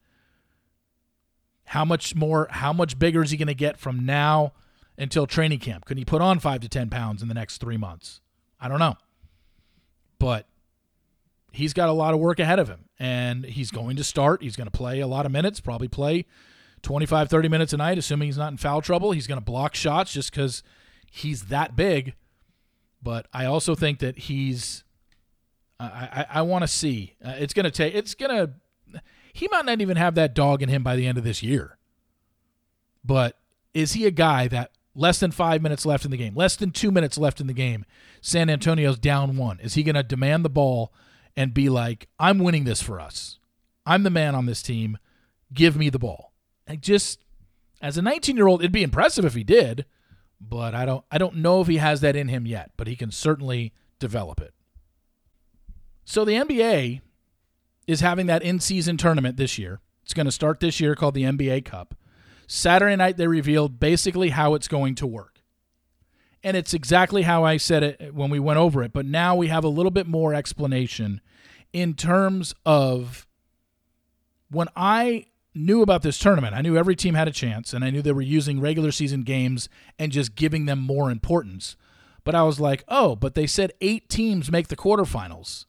How 1.65 1.85
much 1.85 2.15
more? 2.15 2.47
How 2.51 2.73
much 2.73 2.99
bigger 2.99 3.23
is 3.23 3.33
he 3.33 3.37
going 3.37 3.49
to 3.49 3.55
get 3.55 3.77
from 3.77 4.07
now 4.07 4.53
until 4.97 5.27
training 5.27 5.59
camp? 5.59 5.85
Can 5.85 5.99
he 5.99 6.05
put 6.05 6.23
on 6.23 6.39
five 6.39 6.61
to 6.61 6.69
ten 6.69 6.89
pounds 6.89 7.23
in 7.23 7.29
the 7.29 7.35
next 7.35 7.59
three 7.59 7.77
months? 7.77 8.21
I 8.61 8.69
don't 8.69 8.79
know, 8.79 8.95
but 10.21 10.47
he's 11.57 11.73
got 11.73 11.89
a 11.89 11.93
lot 11.93 12.13
of 12.13 12.21
work 12.21 12.39
ahead 12.39 12.59
of 12.59 12.69
him 12.69 12.85
and 12.99 13.45
he's 13.45 13.71
going 13.71 13.97
to 13.97 14.05
start. 14.05 14.43
He's 14.43 14.57
going 14.57 14.67
to 14.67 14.71
play 14.71 15.01
a 15.01 15.07
lot 15.07 15.25
of 15.25 15.33
minutes, 15.33 15.59
probably 15.59 15.89
play 15.89 16.27
25, 16.83 17.31
30 17.31 17.49
minutes 17.49 17.73
a 17.73 17.79
night, 17.79 17.97
assuming 17.97 18.27
he's 18.27 18.37
not 18.37 18.53
in 18.53 18.59
foul 18.59 18.83
trouble. 18.83 19.13
He's 19.13 19.27
going 19.27 19.41
to 19.41 19.45
block 19.45 19.75
shots 19.75 20.13
just 20.13 20.31
because 20.31 20.63
he's 21.11 21.45
that 21.45 21.75
big. 21.75 22.15
But 23.03 23.27
I 23.33 23.47
also 23.47 23.75
think 23.75 24.01
that 24.01 24.19
he's, 24.19 24.85
I, 25.81 25.87
I, 25.87 26.27
I 26.39 26.43
want 26.43 26.63
to 26.63 26.69
see. 26.69 27.15
Uh, 27.25 27.35
it's 27.39 27.55
going 27.55 27.65
to 27.65 27.71
take, 27.71 27.95
it's 27.95 28.15
going 28.15 28.31
to, 28.31 29.01
he 29.33 29.49
might 29.51 29.65
not 29.65 29.81
even 29.81 29.97
have 29.97 30.15
that 30.17 30.35
dog 30.35 30.63
in 30.63 30.69
him 30.69 30.83
by 30.83 30.95
the 30.95 31.07
end 31.07 31.17
of 31.17 31.25
this 31.25 31.43
year. 31.43 31.79
But 33.03 33.39
is 33.73 33.95
he 33.95 34.05
a 34.05 34.11
guy 34.11 34.47
that 34.49 34.73
less 34.95 35.21
than 35.21 35.31
five 35.31 35.63
minutes 35.63 35.87
left 35.87 36.05
in 36.05 36.11
the 36.11 36.17
game, 36.19 36.35
less 36.35 36.55
than 36.57 36.71
two 36.71 36.91
minutes 36.91 37.17
left 37.17 37.41
in 37.41 37.47
the 37.47 37.55
game, 37.55 37.87
San 38.21 38.51
Antonio's 38.51 38.99
down 38.99 39.39
one? 39.39 39.59
Is 39.61 39.73
he 39.73 39.83
going 39.83 39.95
to 39.95 40.03
demand 40.03 40.45
the 40.45 40.51
ball 40.51 40.93
and 41.37 41.55
be 41.55 41.69
like, 41.69 42.09
I'm 42.19 42.39
winning 42.39 42.65
this 42.65 42.83
for 42.83 43.01
us. 43.01 43.39
I'm 43.85 44.03
the 44.03 44.11
man 44.11 44.35
on 44.35 44.47
this 44.47 44.63
team. 44.63 44.99
Give 45.53 45.77
me 45.77 45.91
the 45.91 45.99
ball. 45.99 46.33
I 46.69 46.77
just 46.77 47.21
as 47.81 47.99
a 47.99 48.03
19 48.03 48.37
year 48.37 48.47
old, 48.47 48.61
it'd 48.61 48.73
be 48.73 48.83
impressive 48.83 49.25
if 49.25 49.35
he 49.35 49.45
did, 49.45 49.85
but 50.41 50.75
I 50.75 50.85
don't 50.85 51.05
I 51.11 51.19
don't 51.19 51.37
know 51.37 51.61
if 51.61 51.69
he 51.69 51.77
has 51.77 52.01
that 52.01 52.17
in 52.17 52.29
him 52.29 52.47
yet, 52.47 52.73
but 52.77 52.87
he 52.87 52.97
can 52.97 53.11
certainly 53.11 53.73
develop 53.99 54.41
it. 54.41 54.55
So 56.05 56.25
the 56.25 56.33
NBA 56.33 57.01
is 57.87 58.01
having 58.01 58.27
that 58.27 58.43
in 58.43 58.61
season 58.61 58.97
tournament 58.97 59.37
this 59.37 59.59
year. 59.59 59.81
It's 60.03 60.15
going 60.15 60.27
to 60.27 60.33
start 60.33 60.61
this 60.61 60.81
year 60.81 60.95
called 60.95 61.15
the 61.15 61.25
NBA 61.25 61.65
Cup. 61.65 61.95
Saturday 62.47 62.97
night 62.97 63.17
they 63.17 63.27
revealed 63.27 63.81
basically 63.81 64.31
how 64.31 64.55
it's 64.55 64.69
going 64.69 64.95
to 64.97 65.07
work. 65.07 65.36
And 66.45 66.57
it's 66.57 66.75
exactly 66.75 67.23
how 67.23 67.45
I 67.45 67.57
said 67.57 67.83
it 67.83 68.15
when 68.15 68.31
we 68.31 68.39
went 68.39 68.59
over 68.59 68.83
it. 68.83 68.93
But 68.93 69.07
now 69.07 69.35
we 69.35 69.49
have 69.49 69.65
a 69.65 69.69
little 69.69 69.91
bit 69.91 70.07
more 70.07 70.33
explanation 70.33 71.21
in 71.73 71.95
terms 71.95 72.55
of 72.65 73.27
when 74.51 74.69
I 74.77 75.27
knew 75.55 75.83
about 75.83 76.03
this 76.03 76.19
tournament, 76.19 76.55
I 76.55 76.61
knew 76.61 76.77
every 76.77 76.97
team 76.97 77.15
had 77.15 77.29
a 77.29 77.33
chance, 77.33 77.73
and 77.73 77.85
I 77.85 77.91
knew 77.91 78.03
they 78.03 78.13
were 78.13 78.23
using 78.23 78.61
regular 78.61 78.93
season 78.93 79.23
games 79.23 79.69
and 79.99 80.13
just 80.13 80.35
giving 80.35 80.67
them 80.67 80.79
more 80.79 81.11
importance. 81.11 81.77
But 82.25 82.35
I 82.35 82.43
was 82.43 82.61
like, 82.61 82.85
oh, 82.89 83.17
but 83.17 83.35
they 83.35 83.47
said 83.47 83.73
eight 83.81 84.09
teams 84.09 84.51
make 84.51 84.69
the 84.69 84.77
quarterfinals. 84.77 85.65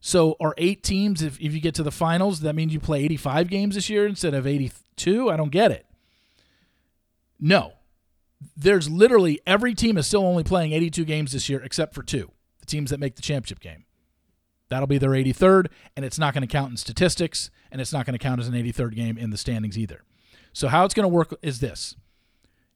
So 0.00 0.36
are 0.40 0.54
eight 0.58 0.82
teams, 0.82 1.22
if, 1.22 1.40
if 1.40 1.52
you 1.52 1.60
get 1.60 1.74
to 1.76 1.82
the 1.82 1.90
finals, 1.90 2.40
that 2.40 2.54
means 2.54 2.72
you 2.72 2.80
play 2.80 3.02
85 3.04 3.48
games 3.48 3.74
this 3.74 3.90
year 3.90 4.06
instead 4.06 4.34
of 4.34 4.46
82? 4.46 5.30
I 5.30 5.36
don't 5.36 5.50
get 5.50 5.72
it. 5.72 5.86
No. 7.40 7.72
There's 8.56 8.90
literally 8.90 9.40
every 9.46 9.74
team 9.74 9.96
is 9.96 10.06
still 10.06 10.24
only 10.24 10.44
playing 10.44 10.72
82 10.72 11.04
games 11.04 11.32
this 11.32 11.48
year 11.48 11.62
except 11.62 11.94
for 11.94 12.02
two, 12.02 12.30
the 12.60 12.66
teams 12.66 12.90
that 12.90 13.00
make 13.00 13.16
the 13.16 13.22
championship 13.22 13.60
game. 13.60 13.84
That'll 14.68 14.88
be 14.88 14.98
their 14.98 15.10
83rd, 15.10 15.68
and 15.94 16.04
it's 16.04 16.18
not 16.18 16.34
going 16.34 16.42
to 16.42 16.48
count 16.48 16.72
in 16.72 16.76
statistics, 16.76 17.50
and 17.70 17.80
it's 17.80 17.92
not 17.92 18.04
going 18.04 18.14
to 18.14 18.18
count 18.18 18.40
as 18.40 18.48
an 18.48 18.54
83rd 18.54 18.94
game 18.94 19.16
in 19.16 19.30
the 19.30 19.36
standings 19.36 19.78
either. 19.78 20.02
So, 20.52 20.68
how 20.68 20.84
it's 20.84 20.94
going 20.94 21.04
to 21.04 21.08
work 21.08 21.36
is 21.42 21.60
this 21.60 21.96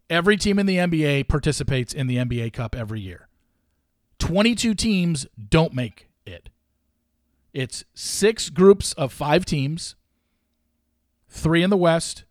every 0.09 0.37
team 0.37 0.59
in 0.59 0.67
the 0.67 0.76
NBA 0.76 1.29
participates 1.29 1.93
in 1.93 2.07
the 2.07 2.17
NBA 2.17 2.52
Cup 2.52 2.76
every 2.76 3.00
year. 3.00 3.29
22 4.19 4.75
teams 4.75 5.26
don't 5.49 5.73
make 5.73 6.09
it. 6.26 6.50
It's 7.52 7.85
six 7.95 8.50
groups 8.50 8.93
of 8.93 9.12
five 9.12 9.45
teams, 9.45 9.97
three 11.29 11.62
in 11.62 11.71
the 11.71 11.76
West, 11.76 12.25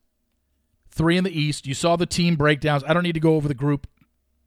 three 0.90 1.18
in 1.18 1.24
the 1.24 1.40
East. 1.40 1.68
You 1.68 1.74
saw 1.74 1.96
the 1.96 2.06
team 2.06 2.36
breakdowns. 2.36 2.84
I 2.86 2.94
don't 2.94 3.04
need 3.04 3.14
to 3.14 3.20
go 3.20 3.36
over 3.36 3.48
the 3.48 3.54
group 3.54 3.88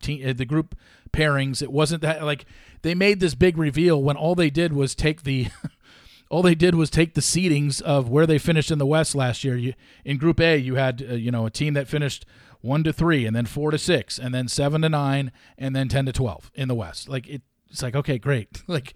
team, 0.03 0.29
uh, 0.29 0.33
the 0.33 0.45
group 0.45 0.75
pairings. 1.13 1.63
It 1.63 1.73
wasn't 1.73 2.03
that 2.03 2.25
like 2.25 2.45
they 2.83 2.95
made 2.95 3.21
this 3.21 3.35
big 3.35 3.57
reveal 3.57 4.03
when 4.03 4.17
all 4.17 4.35
they 4.35 4.51
did 4.51 4.73
was 4.73 4.95
take 4.95 5.23
the 5.23 5.49
all 6.31 6.43
they 6.43 6.55
did 6.55 6.75
was 6.75 6.91
take 6.91 7.15
the 7.15 7.21
seedings 7.21 7.81
of 7.83 8.09
where 8.09 8.27
they 8.27 8.39
finished 8.39 8.71
in 8.71 8.79
the 8.79 8.87
West 8.87 9.15
last 9.15 9.45
year. 9.45 9.57
You, 9.57 9.75
in 10.05 10.19
Group 10.19 10.41
A, 10.41 10.57
you 10.57 10.75
had 10.75 11.07
uh, 11.09 11.15
you 11.15 11.31
know 11.31 11.47
a 11.47 11.51
team 11.51 11.75
that 11.75 11.89
finished 11.89 12.27
one 12.61 12.85
to 12.85 12.93
three, 12.93 13.27
and 13.27 13.35
then 13.35 13.47
four 13.47 13.71
to 13.71 13.79
six, 13.79 14.19
and 14.19 14.35
then 14.35 14.49
seven 14.49 14.83
to 14.83 14.89
nine, 14.89 15.33
and 15.57 15.75
then 15.75 15.89
ten 15.89 16.07
to 16.07 16.13
twelve 16.13 16.51
in 16.55 16.69
the 16.69 16.75
West. 16.75 17.09
Like 17.09 17.29
it, 17.29 17.43
it's 17.71 17.83
like 17.83 17.95
okay, 17.95 18.19
great. 18.19 18.63
like 18.67 18.95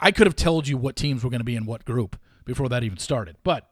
I 0.00 0.10
could 0.10 0.26
have 0.26 0.36
told 0.36 0.66
you 0.68 0.76
what 0.76 0.96
teams 0.96 1.24
were 1.24 1.30
going 1.30 1.40
to 1.40 1.44
be 1.44 1.56
in 1.56 1.66
what 1.66 1.84
group 1.84 2.16
before 2.44 2.68
that 2.70 2.82
even 2.82 2.98
started, 2.98 3.36
but. 3.44 3.68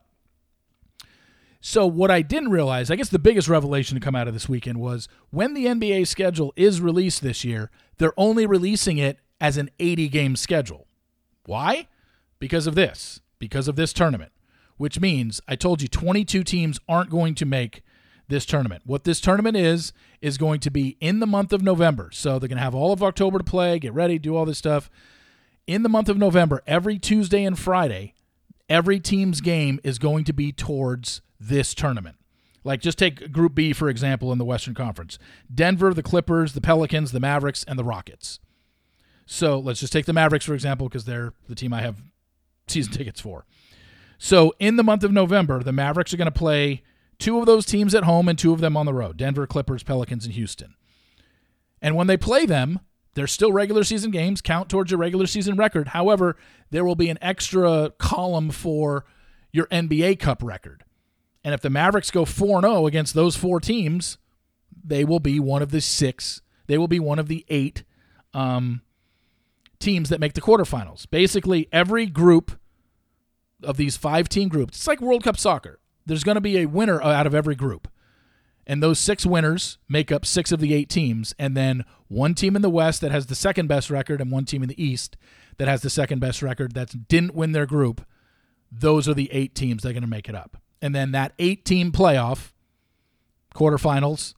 So 1.65 1.87
what 1.87 2.11
I 2.11 2.23
didn't 2.23 2.51
realize, 2.51 2.91
I 2.91 2.97
guess 2.97 3.09
the 3.09 3.21
biggest 3.21 3.47
revelation 3.47 3.95
to 3.95 4.05
come 4.05 4.17
out 4.17 4.27
of 4.27 4.35
this 4.35 4.49
weekend 4.49 4.81
was 4.81 5.07
when 5.31 5.55
the 5.55 5.67
NBA 5.67 6.09
schedule 6.09 6.53
is 6.57 6.81
released 6.81 7.23
this 7.23 7.45
year, 7.45 7.71
they're 7.99 8.13
only 8.17 8.47
releasing 8.47 8.99
it 8.99 9.21
as 9.41 9.57
an 9.57 9.71
80 9.79 10.09
game 10.09 10.35
schedule. 10.35 10.89
Why? 11.47 11.87
Because 12.41 12.67
of 12.67 12.75
this, 12.75 13.21
because 13.39 13.69
of 13.69 13.77
this 13.77 13.93
tournament, 13.93 14.33
which 14.77 14.99
means 14.99 15.41
I 15.47 15.55
told 15.55 15.81
you 15.81 15.87
22 15.87 16.43
teams 16.43 16.81
aren't 16.89 17.11
going 17.11 17.37
to 17.37 17.47
make 17.47 17.83
this 18.27 18.45
tournament. 18.45 18.83
What 18.85 19.05
this 19.05 19.21
tournament 19.21 19.57
is, 19.57 19.93
is 20.21 20.39
going 20.39 20.59
to 20.61 20.71
be 20.71 20.97
in 21.01 21.21
the 21.21 21.29
month 21.29 21.53
of 21.53 21.63
November. 21.63 22.11
So 22.13 22.41
they're 22.41 22.49
going 22.49 22.57
to 22.57 22.65
have 22.65 22.75
all 22.75 22.93
of 22.93 23.05
October 23.05 23.39
to 23.39 23.45
play, 23.45 23.79
get 23.79 23.95
ready, 23.95 24.19
do 24.19 24.35
all 24.35 24.47
this 24.47 24.59
stuff. 24.59 24.91
In 25.69 25.85
the 25.85 25.89
month 25.89 26.09
of 26.09 26.19
November, 26.19 26.61
every 26.67 26.99
Tuesday 26.99 27.45
and 27.45 27.57
Friday, 27.57 28.15
every 28.69 28.99
team's 28.99 29.41
game 29.41 29.79
is 29.85 30.01
going 30.01 30.25
to 30.25 30.33
be 30.33 30.51
towards 30.51 31.21
this 31.49 31.75
tournament. 31.75 32.17
Like 32.65 32.81
just 32.81 32.99
take 32.99 33.33
Group 33.33 33.55
B 33.55 33.73
for 33.73 33.89
example 33.89 34.33
in 34.33 34.39
the 34.39 34.45
Western 34.45 34.75
Conference. 34.75 35.19
Denver, 35.53 35.93
the 35.93 36.03
Clippers, 36.03 36.53
the 36.53 36.61
Pelicans, 36.61 37.13
the 37.13 37.21
Mavericks 37.21 37.65
and 37.65 37.79
the 37.79 37.85
Rockets. 37.85 38.39
So, 39.27 39.59
let's 39.59 39.81
just 39.81 39.93
take 39.93 40.07
the 40.07 40.13
Mavericks 40.13 40.45
for 40.45 40.55
example 40.55 40.89
because 40.89 41.05
they're 41.05 41.33
the 41.49 41.55
team 41.55 41.73
I 41.73 41.83
have 41.83 42.03
season 42.67 42.93
tickets 42.97 43.21
for. 43.21 43.47
So, 44.19 44.53
in 44.59 44.77
the 44.77 44.85
month 44.85 45.05
of 45.05 45.13
November, 45.13 45.63
the 45.63 45.73
Mavericks 45.73 46.13
are 46.13 46.17
going 46.17 46.27
to 46.27 46.33
play 46.33 46.83
two 47.19 47.39
of 47.39 47.47
those 47.47 47.65
teams 47.65 47.95
at 47.95 48.05
home 48.05 48.29
and 48.29 48.39
two 48.39 48.53
of 48.53 48.61
them 48.61 48.77
on 48.77 48.87
the 48.87 48.95
road. 48.95 49.17
Denver, 49.17 49.47
Clippers, 49.47 49.83
Pelicans 49.83 50.25
and 50.25 50.35
Houston. 50.35 50.75
And 51.81 51.97
when 51.97 52.07
they 52.07 52.17
play 52.17 52.47
them, 52.47 52.81
they're 53.15 53.27
still 53.27 53.53
regular 53.53 53.85
season 53.85 54.11
games, 54.11 54.41
count 54.41 54.69
towards 54.69 54.91
your 54.91 54.99
regular 54.99 55.27
season 55.27 55.57
record. 55.57 55.89
However, 55.89 56.37
there 56.71 56.85
will 56.85 56.95
be 56.95 57.11
an 57.11 57.19
extra 57.21 57.93
column 57.99 58.51
for 58.51 59.05
your 59.53 59.67
NBA 59.67 60.19
Cup 60.19 60.43
record. 60.43 60.85
And 61.45 61.55
if 61.55 61.61
the 61.61 61.71
Mavericks 61.71 62.11
go 62.11 62.25
4 62.25 62.61
0 62.61 62.87
against 62.87 63.15
those 63.15 63.37
four 63.37 63.61
teams, 63.61 64.19
they 64.85 65.05
will 65.05 65.21
be 65.21 65.41
one 65.41 65.63
of 65.63 65.71
the 65.71 65.81
six, 65.81 66.41
they 66.67 66.79
will 66.79 66.89
be 66.89 67.01
one 67.01 67.19
of 67.19 67.29
the 67.29 67.45
eight 67.49 67.85
um, 68.35 68.83
teams 69.79 70.09
that 70.09 70.21
make 70.21 70.35
the 70.35 70.41
quarterfinals. 70.41 71.09
Basically, 71.11 71.69
every 71.73 72.07
group 72.07 72.53
of 73.63 73.77
these 73.77 73.97
five 73.97 74.29
team 74.29 74.49
groups, 74.49 74.79
it's 74.79 74.87
like 74.87 75.01
World 75.01 75.25
Cup 75.25 75.39
soccer. 75.39 75.81
There's 76.07 76.25
going 76.25 76.37
to 76.37 76.41
be 76.41 76.59
a 76.59 76.67
winner 76.67 77.01
out 77.03 77.27
of 77.27 77.35
every 77.35 77.55
group. 77.55 77.89
And 78.67 78.81
those 78.83 78.99
six 78.99 79.27
winners 79.27 79.79
make 79.89 80.13
up 80.13 80.25
six 80.25 80.53
of 80.53 80.61
the 80.61 80.73
eight 80.73 80.89
teams. 80.89 81.35
And 81.39 81.57
then 81.57 81.85
one 82.09 82.35
team 82.35 82.55
in 82.55 82.63
the 82.63 82.71
West 82.71 83.01
that 83.01 83.11
has 83.11 83.27
the 83.27 83.35
second 83.35 83.67
best 83.67 83.91
record 83.91 84.21
and 84.21 84.31
one 84.31 84.45
team 84.45 84.63
in 84.63 84.69
the 84.69 84.83
East 84.83 85.17
that 85.59 85.69
has 85.69 85.83
the 85.83 85.91
second 85.91 86.21
best 86.21 86.43
record 86.43 86.75
that 86.75 87.09
didn't 87.09 87.35
win 87.35 87.53
their 87.53 87.67
group. 87.67 88.07
Those 88.71 89.09
are 89.09 89.15
the 89.15 89.31
eight 89.33 89.55
teams 89.55 89.83
that 89.83 89.91
are 89.91 89.93
going 89.93 90.03
to 90.03 90.09
make 90.09 90.29
it 90.29 90.35
up 90.35 90.62
and 90.83 90.95
then 90.95 91.13
that 91.13 91.33
eight 91.39 91.65
team 91.65 91.93
playoff 91.93 92.51
quarterfinals. 93.55 94.35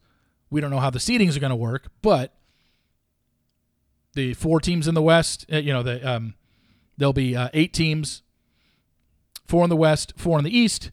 We 0.49 0.61
don't 0.61 0.69
know 0.69 0.79
how 0.79 0.91
the 0.91 0.99
seedings 0.99 1.35
are 1.35 1.39
going 1.39 1.49
to 1.49 1.55
work, 1.55 1.87
but 2.01 2.33
the 4.13 4.35
four 4.35 4.61
teams 4.61 4.87
in 4.87 4.93
the 4.93 5.01
West, 5.01 5.45
uh, 5.51 5.57
you 5.57 5.73
know, 5.73 5.83
the 5.83 6.07
um, 6.07 6.35
there'll 6.97 7.11
be 7.11 7.35
uh, 7.35 7.49
eight 7.53 7.73
teams, 7.73 8.21
four 9.47 9.63
in 9.63 9.69
the 9.69 9.75
West, 9.75 10.13
four 10.15 10.37
in 10.37 10.45
the 10.45 10.55
East. 10.57 10.91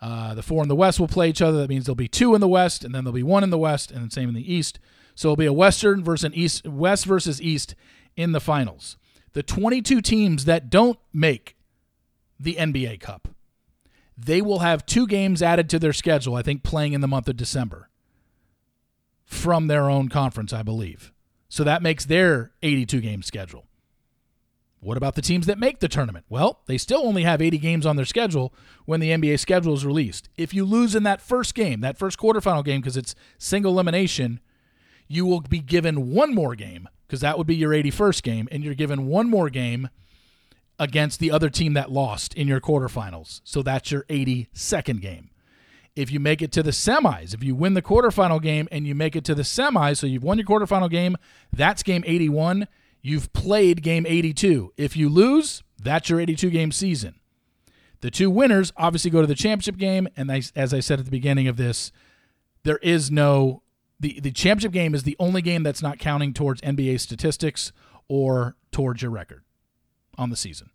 Uh, 0.00 0.34
the 0.34 0.42
four 0.42 0.62
in 0.62 0.68
the 0.68 0.76
West 0.76 1.00
will 1.00 1.08
play 1.08 1.30
each 1.30 1.40
other. 1.40 1.58
That 1.58 1.70
means 1.70 1.86
there'll 1.86 1.96
be 1.96 2.06
two 2.06 2.34
in 2.34 2.40
the 2.42 2.46
West, 2.46 2.84
and 2.84 2.94
then 2.94 3.02
there'll 3.02 3.14
be 3.14 3.22
one 3.22 3.42
in 3.42 3.50
the 3.50 3.58
West, 3.58 3.90
and 3.90 4.02
then 4.02 4.10
same 4.10 4.28
in 4.28 4.34
the 4.34 4.54
East. 4.54 4.78
So 5.14 5.28
it'll 5.28 5.36
be 5.36 5.46
a 5.46 5.52
Western 5.52 6.04
versus 6.04 6.24
an 6.24 6.34
East, 6.34 6.68
West 6.68 7.06
versus 7.06 7.40
East 7.40 7.74
in 8.14 8.32
the 8.32 8.40
finals. 8.40 8.98
The 9.32 9.42
22 9.42 10.02
teams 10.02 10.44
that 10.44 10.68
don't 10.68 10.98
make 11.14 11.56
the 12.38 12.56
NBA 12.56 13.00
Cup 13.00 13.28
they 14.16 14.40
will 14.40 14.60
have 14.60 14.86
two 14.86 15.06
games 15.06 15.42
added 15.42 15.68
to 15.70 15.78
their 15.78 15.92
schedule, 15.92 16.34
I 16.34 16.42
think, 16.42 16.62
playing 16.62 16.92
in 16.92 17.00
the 17.00 17.08
month 17.08 17.28
of 17.28 17.36
December 17.36 17.90
from 19.24 19.66
their 19.66 19.90
own 19.90 20.08
conference, 20.08 20.52
I 20.52 20.62
believe. 20.62 21.12
So 21.48 21.64
that 21.64 21.82
makes 21.82 22.04
their 22.04 22.52
82 22.62 23.00
game 23.00 23.22
schedule. 23.22 23.66
What 24.80 24.96
about 24.96 25.14
the 25.14 25.22
teams 25.22 25.46
that 25.46 25.58
make 25.58 25.80
the 25.80 25.88
tournament? 25.88 26.26
Well, 26.28 26.60
they 26.66 26.78
still 26.78 27.00
only 27.00 27.24
have 27.24 27.42
80 27.42 27.58
games 27.58 27.86
on 27.86 27.96
their 27.96 28.04
schedule 28.04 28.54
when 28.84 29.00
the 29.00 29.10
NBA 29.10 29.38
schedule 29.40 29.74
is 29.74 29.84
released. 29.84 30.28
If 30.36 30.54
you 30.54 30.64
lose 30.64 30.94
in 30.94 31.02
that 31.02 31.20
first 31.20 31.54
game, 31.54 31.80
that 31.80 31.98
first 31.98 32.18
quarterfinal 32.18 32.64
game, 32.64 32.80
because 32.80 32.96
it's 32.96 33.14
single 33.38 33.72
elimination, 33.72 34.40
you 35.08 35.26
will 35.26 35.40
be 35.40 35.60
given 35.60 36.10
one 36.10 36.34
more 36.34 36.54
game, 36.54 36.88
because 37.06 37.20
that 37.20 37.36
would 37.38 37.46
be 37.46 37.56
your 37.56 37.70
81st 37.70 38.22
game, 38.22 38.48
and 38.52 38.62
you're 38.62 38.74
given 38.74 39.06
one 39.06 39.28
more 39.28 39.50
game 39.50 39.88
against 40.78 41.20
the 41.20 41.30
other 41.30 41.48
team 41.48 41.74
that 41.74 41.90
lost 41.90 42.34
in 42.34 42.48
your 42.48 42.60
quarterfinals. 42.60 43.40
So 43.44 43.62
that's 43.62 43.90
your 43.90 44.02
82nd 44.04 45.00
game. 45.00 45.30
If 45.94 46.10
you 46.10 46.20
make 46.20 46.42
it 46.42 46.52
to 46.52 46.62
the 46.62 46.72
semis, 46.72 47.32
if 47.32 47.42
you 47.42 47.54
win 47.54 47.72
the 47.72 47.80
quarterfinal 47.80 48.42
game 48.42 48.68
and 48.70 48.86
you 48.86 48.94
make 48.94 49.16
it 49.16 49.24
to 49.24 49.34
the 49.34 49.42
semis, 49.42 49.98
so 49.98 50.06
you've 50.06 50.22
won 50.22 50.36
your 50.36 50.46
quarterfinal 50.46 50.90
game, 50.90 51.16
that's 51.52 51.82
game 51.82 52.04
81. 52.06 52.68
You've 53.00 53.32
played 53.32 53.82
game 53.82 54.04
82. 54.06 54.74
If 54.76 54.96
you 54.96 55.08
lose, 55.08 55.62
that's 55.82 56.10
your 56.10 56.20
82 56.20 56.50
game 56.50 56.70
season. 56.70 57.14
The 58.00 58.10
two 58.10 58.30
winners 58.30 58.74
obviously 58.76 59.10
go 59.10 59.22
to 59.22 59.26
the 59.26 59.34
championship 59.34 59.78
game, 59.78 60.06
and 60.16 60.30
as 60.30 60.74
I 60.74 60.80
said 60.80 60.98
at 60.98 61.06
the 61.06 61.10
beginning 61.10 61.48
of 61.48 61.56
this, 61.56 61.92
there 62.62 62.78
is 62.78 63.10
no 63.10 63.62
the 63.98 64.20
the 64.20 64.30
championship 64.30 64.72
game 64.72 64.94
is 64.94 65.04
the 65.04 65.16
only 65.18 65.40
game 65.40 65.62
that's 65.62 65.80
not 65.80 65.98
counting 65.98 66.34
towards 66.34 66.60
NBA 66.60 67.00
statistics 67.00 67.72
or 68.08 68.56
towards 68.70 69.00
your 69.00 69.10
record 69.10 69.45
on 70.16 70.30
the 70.30 70.36
season. 70.36 70.70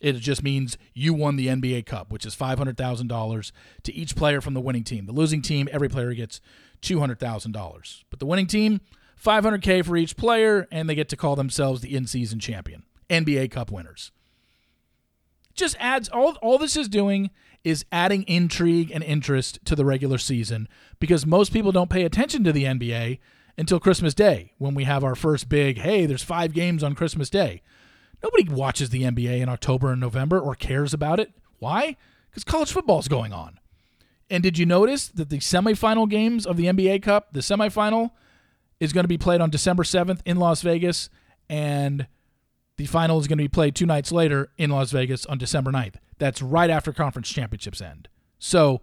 It 0.00 0.14
just 0.14 0.42
means 0.42 0.76
you 0.94 1.14
won 1.14 1.36
the 1.36 1.46
NBA 1.46 1.86
Cup, 1.86 2.10
which 2.10 2.26
is 2.26 2.34
$500,000 2.34 3.52
to 3.84 3.94
each 3.94 4.16
player 4.16 4.40
from 4.40 4.54
the 4.54 4.60
winning 4.60 4.82
team. 4.82 5.06
The 5.06 5.12
losing 5.12 5.42
team, 5.42 5.68
every 5.70 5.88
player 5.88 6.12
gets 6.12 6.40
$200,000. 6.82 8.04
But 8.10 8.18
the 8.18 8.26
winning 8.26 8.48
team, 8.48 8.80
500K 9.22 9.84
for 9.84 9.96
each 9.96 10.16
player, 10.16 10.66
and 10.72 10.88
they 10.88 10.96
get 10.96 11.08
to 11.10 11.16
call 11.16 11.36
themselves 11.36 11.82
the 11.82 11.94
in 11.94 12.08
season 12.08 12.40
champion, 12.40 12.82
NBA 13.08 13.52
Cup 13.52 13.70
winners. 13.70 14.10
Just 15.54 15.76
adds, 15.78 16.08
all, 16.08 16.36
all 16.42 16.58
this 16.58 16.76
is 16.76 16.88
doing 16.88 17.30
is 17.62 17.84
adding 17.92 18.24
intrigue 18.24 18.90
and 18.92 19.04
interest 19.04 19.60
to 19.66 19.76
the 19.76 19.84
regular 19.84 20.18
season 20.18 20.66
because 20.98 21.24
most 21.24 21.52
people 21.52 21.70
don't 21.70 21.90
pay 21.90 22.02
attention 22.02 22.42
to 22.42 22.52
the 22.52 22.64
NBA 22.64 23.20
until 23.56 23.78
Christmas 23.78 24.14
Day 24.14 24.52
when 24.58 24.74
we 24.74 24.84
have 24.84 25.04
our 25.04 25.14
first 25.14 25.48
big, 25.48 25.78
hey, 25.78 26.06
there's 26.06 26.22
five 26.24 26.52
games 26.52 26.82
on 26.82 26.94
Christmas 26.94 27.30
Day. 27.30 27.62
Nobody 28.22 28.48
watches 28.48 28.90
the 28.90 29.02
NBA 29.02 29.40
in 29.40 29.48
October 29.48 29.90
and 29.92 30.00
November 30.00 30.38
or 30.38 30.54
cares 30.54 30.94
about 30.94 31.18
it. 31.20 31.32
Why? 31.58 31.96
Because 32.30 32.44
college 32.44 32.72
football 32.72 32.98
is 32.98 33.08
going 33.08 33.32
on. 33.32 33.58
And 34.30 34.42
did 34.42 34.56
you 34.56 34.64
notice 34.64 35.08
that 35.08 35.28
the 35.28 35.38
semifinal 35.38 36.08
games 36.08 36.46
of 36.46 36.56
the 36.56 36.66
NBA 36.66 37.02
Cup, 37.02 37.32
the 37.32 37.40
semifinal, 37.40 38.12
is 38.80 38.92
going 38.92 39.04
to 39.04 39.08
be 39.08 39.18
played 39.18 39.40
on 39.40 39.50
December 39.50 39.82
7th 39.82 40.20
in 40.24 40.38
Las 40.38 40.62
Vegas, 40.62 41.10
and 41.48 42.06
the 42.78 42.86
final 42.86 43.20
is 43.20 43.28
going 43.28 43.38
to 43.38 43.44
be 43.44 43.48
played 43.48 43.74
two 43.74 43.86
nights 43.86 44.10
later 44.10 44.50
in 44.56 44.70
Las 44.70 44.90
Vegas 44.90 45.26
on 45.26 45.38
December 45.38 45.70
9th. 45.70 45.96
That's 46.18 46.40
right 46.40 46.70
after 46.70 46.92
conference 46.92 47.28
championships 47.28 47.82
end. 47.82 48.08
So 48.38 48.80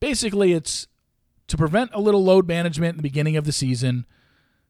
basically, 0.00 0.52
it's 0.52 0.86
to 1.48 1.56
prevent 1.56 1.90
a 1.92 2.00
little 2.00 2.24
load 2.24 2.48
management 2.48 2.92
in 2.92 2.96
the 2.96 3.02
beginning 3.02 3.36
of 3.36 3.44
the 3.44 3.52
season, 3.52 4.06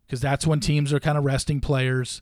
because 0.06 0.20
that's 0.20 0.46
when 0.46 0.60
teams 0.60 0.92
are 0.92 1.00
kind 1.00 1.16
of 1.16 1.24
resting 1.24 1.60
players. 1.60 2.20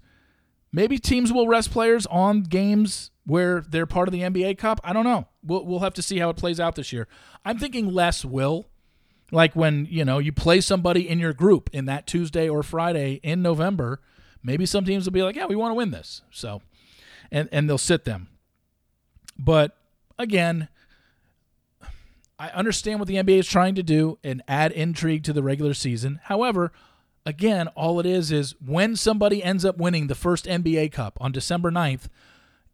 Maybe 0.72 0.98
teams 0.98 1.32
will 1.32 1.48
rest 1.48 1.70
players 1.72 2.06
on 2.06 2.42
games 2.42 3.10
where 3.26 3.60
they're 3.60 3.86
part 3.86 4.08
of 4.08 4.12
the 4.12 4.20
NBA 4.20 4.58
Cup. 4.58 4.80
I 4.84 4.92
don't 4.92 5.04
know. 5.04 5.26
We'll, 5.42 5.64
we'll 5.64 5.80
have 5.80 5.94
to 5.94 6.02
see 6.02 6.18
how 6.18 6.30
it 6.30 6.36
plays 6.36 6.60
out 6.60 6.74
this 6.74 6.92
year. 6.92 7.08
I'm 7.44 7.58
thinking 7.58 7.92
less 7.92 8.24
will. 8.24 8.66
Like 9.32 9.54
when, 9.54 9.86
you 9.88 10.04
know, 10.04 10.18
you 10.18 10.32
play 10.32 10.60
somebody 10.60 11.08
in 11.08 11.18
your 11.18 11.32
group 11.32 11.70
in 11.72 11.84
that 11.86 12.06
Tuesday 12.06 12.48
or 12.48 12.62
Friday 12.62 13.20
in 13.22 13.42
November, 13.42 14.00
maybe 14.42 14.66
some 14.66 14.84
teams 14.84 15.04
will 15.04 15.12
be 15.12 15.22
like, 15.22 15.36
yeah, 15.36 15.46
we 15.46 15.54
want 15.56 15.70
to 15.70 15.76
win 15.76 15.90
this. 15.90 16.22
So, 16.30 16.62
and, 17.30 17.48
and 17.52 17.68
they'll 17.68 17.78
sit 17.78 18.04
them. 18.04 18.28
But 19.38 19.76
again, 20.18 20.68
I 22.38 22.48
understand 22.50 22.98
what 22.98 23.06
the 23.06 23.16
NBA 23.16 23.38
is 23.38 23.46
trying 23.46 23.74
to 23.74 23.82
do 23.82 24.18
and 24.24 24.42
add 24.48 24.72
intrigue 24.72 25.24
to 25.24 25.32
the 25.32 25.42
regular 25.42 25.74
season. 25.74 26.20
However, 26.24 26.72
again, 27.30 27.68
all 27.68 28.00
it 28.00 28.06
is 28.06 28.32
is 28.32 28.54
when 28.60 28.96
somebody 28.96 29.42
ends 29.42 29.64
up 29.64 29.78
winning 29.78 30.08
the 30.08 30.14
first 30.14 30.46
NBA 30.46 30.92
Cup 30.92 31.16
on 31.20 31.32
December 31.32 31.70
9th, 31.70 32.08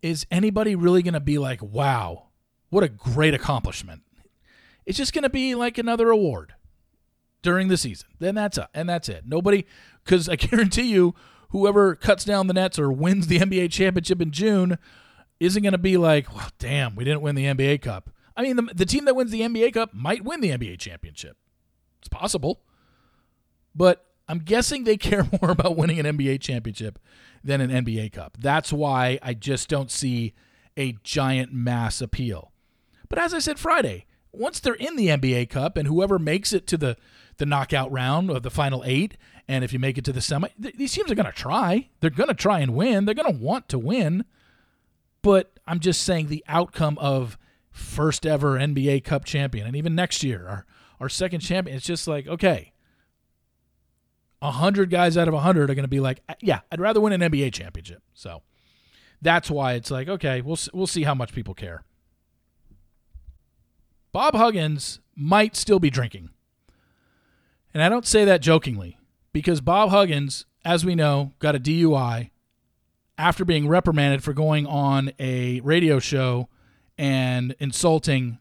is 0.02 0.26
anybody 0.30 0.74
really 0.74 1.02
going 1.02 1.14
to 1.14 1.20
be 1.20 1.36
like, 1.38 1.62
wow, 1.62 2.28
what 2.70 2.82
a 2.82 2.88
great 2.88 3.34
accomplishment? 3.34 4.02
It's 4.86 4.98
just 4.98 5.12
going 5.12 5.24
to 5.24 5.30
be 5.30 5.54
like 5.54 5.78
another 5.78 6.10
award 6.10 6.54
during 7.42 7.68
the 7.68 7.76
season. 7.76 8.08
Then 8.18 8.34
that's 8.34 8.56
it. 8.56 8.66
And 8.72 8.88
that's 8.88 9.08
it. 9.10 9.24
Nobody, 9.26 9.66
because 10.04 10.28
I 10.28 10.36
guarantee 10.36 10.90
you, 10.90 11.14
whoever 11.50 11.94
cuts 11.94 12.24
down 12.24 12.46
the 12.46 12.54
nets 12.54 12.78
or 12.78 12.90
wins 12.90 13.26
the 13.26 13.38
NBA 13.38 13.70
championship 13.70 14.22
in 14.22 14.30
June 14.30 14.78
isn't 15.38 15.62
going 15.62 15.72
to 15.72 15.78
be 15.78 15.98
like, 15.98 16.34
well, 16.34 16.48
damn, 16.58 16.96
we 16.96 17.04
didn't 17.04 17.20
win 17.20 17.34
the 17.34 17.44
NBA 17.44 17.82
Cup. 17.82 18.10
I 18.34 18.42
mean, 18.42 18.56
the, 18.56 18.70
the 18.74 18.86
team 18.86 19.04
that 19.04 19.14
wins 19.14 19.30
the 19.30 19.42
NBA 19.42 19.74
Cup 19.74 19.92
might 19.92 20.24
win 20.24 20.40
the 20.40 20.50
NBA 20.50 20.78
championship. 20.78 21.36
It's 21.98 22.08
possible. 22.08 22.62
But 23.74 24.05
I'm 24.28 24.38
guessing 24.38 24.84
they 24.84 24.96
care 24.96 25.26
more 25.40 25.50
about 25.50 25.76
winning 25.76 25.98
an 25.98 26.06
NBA 26.06 26.40
championship 26.40 26.98
than 27.42 27.60
an 27.60 27.84
NBA 27.84 28.12
Cup. 28.12 28.36
That's 28.38 28.72
why 28.72 29.18
I 29.22 29.34
just 29.34 29.68
don't 29.68 29.90
see 29.90 30.34
a 30.76 30.96
giant 31.02 31.52
mass 31.52 32.00
appeal. 32.00 32.52
But 33.08 33.18
as 33.18 33.32
I 33.32 33.38
said 33.38 33.58
Friday, 33.58 34.06
once 34.32 34.60
they're 34.60 34.74
in 34.74 34.96
the 34.96 35.08
NBA 35.08 35.48
Cup 35.50 35.76
and 35.76 35.88
whoever 35.88 36.18
makes 36.18 36.52
it 36.52 36.66
to 36.68 36.76
the 36.76 36.96
the 37.38 37.46
knockout 37.46 37.92
round 37.92 38.30
of 38.30 38.42
the 38.42 38.50
final 38.50 38.82
8 38.86 39.18
and 39.46 39.62
if 39.62 39.70
you 39.70 39.78
make 39.78 39.98
it 39.98 40.04
to 40.06 40.12
the 40.12 40.22
semi 40.22 40.48
th- 40.60 40.74
these 40.76 40.92
teams 40.92 41.10
are 41.10 41.14
going 41.14 41.26
to 41.26 41.32
try. 41.32 41.90
They're 42.00 42.08
going 42.08 42.28
to 42.28 42.34
try 42.34 42.60
and 42.60 42.74
win. 42.74 43.04
They're 43.04 43.14
going 43.14 43.30
to 43.30 43.38
want 43.38 43.68
to 43.70 43.78
win. 43.78 44.24
But 45.20 45.58
I'm 45.66 45.80
just 45.80 46.02
saying 46.02 46.28
the 46.28 46.44
outcome 46.48 46.96
of 46.98 47.36
first 47.70 48.24
ever 48.24 48.58
NBA 48.58 49.04
Cup 49.04 49.24
champion 49.24 49.66
and 49.66 49.76
even 49.76 49.94
next 49.94 50.22
year 50.22 50.46
our 50.48 50.66
our 50.98 51.10
second 51.10 51.40
champion 51.40 51.76
it's 51.76 51.84
just 51.84 52.08
like 52.08 52.26
okay, 52.26 52.72
100 54.46 54.90
guys 54.90 55.16
out 55.16 55.28
of 55.28 55.34
100 55.34 55.70
are 55.70 55.74
going 55.74 55.84
to 55.84 55.88
be 55.88 56.00
like, 56.00 56.22
yeah, 56.40 56.60
I'd 56.70 56.80
rather 56.80 57.00
win 57.00 57.12
an 57.12 57.20
NBA 57.20 57.52
championship. 57.52 58.02
So 58.14 58.42
that's 59.20 59.50
why 59.50 59.74
it's 59.74 59.90
like, 59.90 60.08
okay, 60.08 60.40
we'll, 60.40 60.58
we'll 60.72 60.86
see 60.86 61.04
how 61.04 61.14
much 61.14 61.32
people 61.32 61.54
care. 61.54 61.84
Bob 64.12 64.34
Huggins 64.34 65.00
might 65.14 65.56
still 65.56 65.78
be 65.78 65.90
drinking. 65.90 66.30
And 67.74 67.82
I 67.82 67.88
don't 67.88 68.06
say 68.06 68.24
that 68.24 68.40
jokingly 68.40 68.98
because 69.32 69.60
Bob 69.60 69.90
Huggins, 69.90 70.46
as 70.64 70.84
we 70.84 70.94
know, 70.94 71.34
got 71.38 71.54
a 71.54 71.60
DUI 71.60 72.30
after 73.18 73.44
being 73.44 73.68
reprimanded 73.68 74.22
for 74.22 74.32
going 74.32 74.66
on 74.66 75.12
a 75.18 75.60
radio 75.60 75.98
show 75.98 76.48
and 76.96 77.54
insulting 77.58 78.38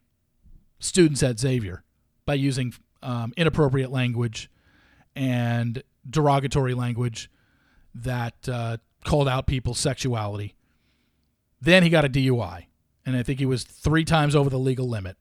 students 0.79 1.23
at 1.23 1.39
Xavier 1.39 1.83
by 2.25 2.35
using 2.35 2.73
um, 3.03 3.33
inappropriate 3.35 3.91
language 3.91 4.49
and 5.15 5.83
derogatory 6.09 6.73
language 6.73 7.29
that 7.93 8.49
uh, 8.49 8.77
called 9.03 9.27
out 9.27 9.47
people's 9.47 9.79
sexuality. 9.79 10.55
Then 11.61 11.83
he 11.83 11.89
got 11.89 12.05
a 12.05 12.09
DUI, 12.09 12.65
and 13.05 13.15
I 13.15 13.23
think 13.23 13.39
he 13.39 13.45
was 13.45 13.63
three 13.63 14.03
times 14.03 14.35
over 14.35 14.49
the 14.49 14.59
legal 14.59 14.87
limit, 14.87 15.17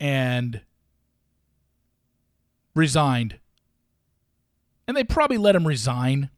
and 0.00 0.62
resigned. 2.74 3.38
And 4.88 4.96
they 4.96 5.04
probably 5.04 5.38
let 5.38 5.54
him 5.54 5.66
resign 5.66 6.30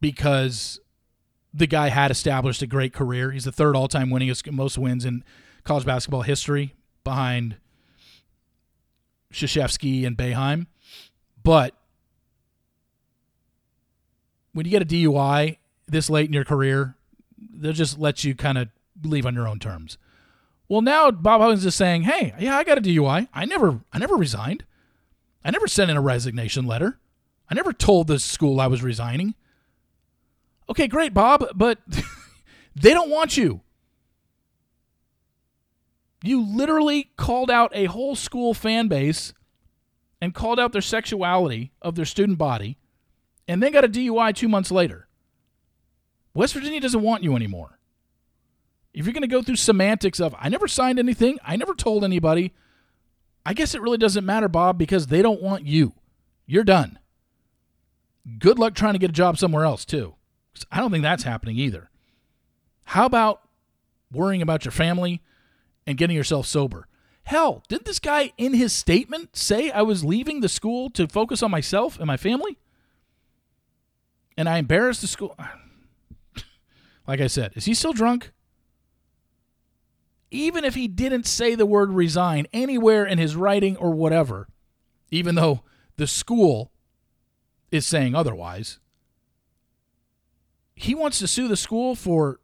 because 0.00 0.80
the 1.52 1.66
guy 1.66 1.88
had 1.88 2.10
established 2.10 2.62
a 2.62 2.66
great 2.66 2.92
career. 2.92 3.30
He's 3.30 3.44
the 3.44 3.52
third 3.52 3.76
all-time 3.76 4.08
winningest, 4.08 4.50
most 4.50 4.78
wins 4.78 5.04
in 5.04 5.22
college 5.64 5.84
basketball 5.84 6.22
history, 6.22 6.74
behind 7.04 7.56
Krzyzewski 9.32 10.06
and 10.06 10.16
Boeheim. 10.16 10.66
But 11.42 11.74
when 14.52 14.66
you 14.66 14.70
get 14.70 14.82
a 14.82 14.86
DUI 14.86 15.58
this 15.86 16.08
late 16.08 16.26
in 16.26 16.32
your 16.32 16.44
career, 16.44 16.96
they'll 17.38 17.72
just 17.72 17.98
let 17.98 18.24
you 18.24 18.34
kind 18.34 18.58
of 18.58 18.68
leave 19.02 19.26
on 19.26 19.34
your 19.34 19.48
own 19.48 19.58
terms. 19.58 19.98
Well, 20.68 20.80
now 20.80 21.10
Bob 21.10 21.40
Huggins 21.40 21.66
is 21.66 21.74
saying, 21.74 22.02
"Hey, 22.02 22.34
yeah, 22.38 22.56
I 22.56 22.64
got 22.64 22.78
a 22.78 22.82
DUI. 22.82 23.28
I 23.34 23.44
never, 23.44 23.80
I 23.92 23.98
never 23.98 24.14
resigned. 24.14 24.64
I 25.44 25.50
never 25.50 25.66
sent 25.66 25.90
in 25.90 25.96
a 25.96 26.00
resignation 26.02 26.66
letter. 26.66 26.98
I 27.50 27.54
never 27.54 27.72
told 27.72 28.06
the 28.06 28.18
school 28.18 28.60
I 28.60 28.68
was 28.68 28.82
resigning." 28.82 29.34
Okay, 30.68 30.86
great, 30.86 31.12
Bob, 31.12 31.44
but 31.54 31.78
they 32.76 32.94
don't 32.94 33.10
want 33.10 33.36
you. 33.36 33.60
You 36.22 36.40
literally 36.40 37.10
called 37.16 37.50
out 37.50 37.72
a 37.74 37.86
whole 37.86 38.14
school 38.14 38.54
fan 38.54 38.86
base 38.86 39.34
and 40.22 40.32
called 40.32 40.60
out 40.60 40.70
their 40.70 40.80
sexuality 40.80 41.72
of 41.82 41.96
their 41.96 42.04
student 42.04 42.38
body 42.38 42.78
and 43.48 43.60
then 43.60 43.72
got 43.72 43.84
a 43.84 43.88
DUI 43.88 44.32
two 44.32 44.48
months 44.48 44.70
later. 44.70 45.08
West 46.32 46.54
Virginia 46.54 46.80
doesn't 46.80 47.02
want 47.02 47.24
you 47.24 47.34
anymore. 47.34 47.80
If 48.94 49.04
you're 49.04 49.14
going 49.14 49.22
to 49.22 49.26
go 49.26 49.42
through 49.42 49.56
semantics 49.56 50.20
of, 50.20 50.32
I 50.38 50.48
never 50.48 50.68
signed 50.68 51.00
anything, 51.00 51.40
I 51.44 51.56
never 51.56 51.74
told 51.74 52.04
anybody, 52.04 52.54
I 53.44 53.52
guess 53.52 53.74
it 53.74 53.82
really 53.82 53.98
doesn't 53.98 54.24
matter, 54.24 54.46
Bob, 54.46 54.78
because 54.78 55.08
they 55.08 55.22
don't 55.22 55.42
want 55.42 55.66
you. 55.66 55.92
You're 56.46 56.62
done. 56.62 57.00
Good 58.38 58.60
luck 58.60 58.74
trying 58.74 58.92
to 58.92 59.00
get 59.00 59.10
a 59.10 59.14
job 59.14 59.38
somewhere 59.38 59.64
else, 59.64 59.84
too. 59.84 60.14
I 60.70 60.78
don't 60.78 60.92
think 60.92 61.02
that's 61.02 61.24
happening 61.24 61.58
either. 61.58 61.90
How 62.84 63.06
about 63.06 63.40
worrying 64.12 64.40
about 64.40 64.64
your 64.64 64.72
family 64.72 65.20
and 65.84 65.98
getting 65.98 66.16
yourself 66.16 66.46
sober? 66.46 66.86
Hell, 67.24 67.62
didn't 67.68 67.84
this 67.84 67.98
guy 67.98 68.32
in 68.36 68.54
his 68.54 68.72
statement 68.72 69.36
say 69.36 69.70
I 69.70 69.82
was 69.82 70.04
leaving 70.04 70.40
the 70.40 70.48
school 70.48 70.90
to 70.90 71.06
focus 71.06 71.42
on 71.42 71.50
myself 71.50 71.98
and 71.98 72.06
my 72.06 72.16
family? 72.16 72.58
And 74.36 74.48
I 74.48 74.58
embarrassed 74.58 75.00
the 75.00 75.06
school. 75.06 75.36
Like 77.04 77.20
I 77.20 77.26
said, 77.26 77.50
is 77.56 77.64
he 77.64 77.74
still 77.74 77.92
drunk? 77.92 78.30
Even 80.30 80.64
if 80.64 80.76
he 80.76 80.86
didn't 80.86 81.26
say 81.26 81.56
the 81.56 81.66
word 81.66 81.90
resign 81.90 82.46
anywhere 82.52 83.04
in 83.04 83.18
his 83.18 83.34
writing 83.34 83.76
or 83.76 83.90
whatever, 83.90 84.46
even 85.10 85.34
though 85.34 85.62
the 85.96 86.06
school 86.06 86.70
is 87.72 87.84
saying 87.84 88.14
otherwise, 88.14 88.78
he 90.76 90.94
wants 90.94 91.18
to 91.18 91.26
sue 91.26 91.48
the 91.48 91.56
school 91.56 91.96
for 91.96 92.38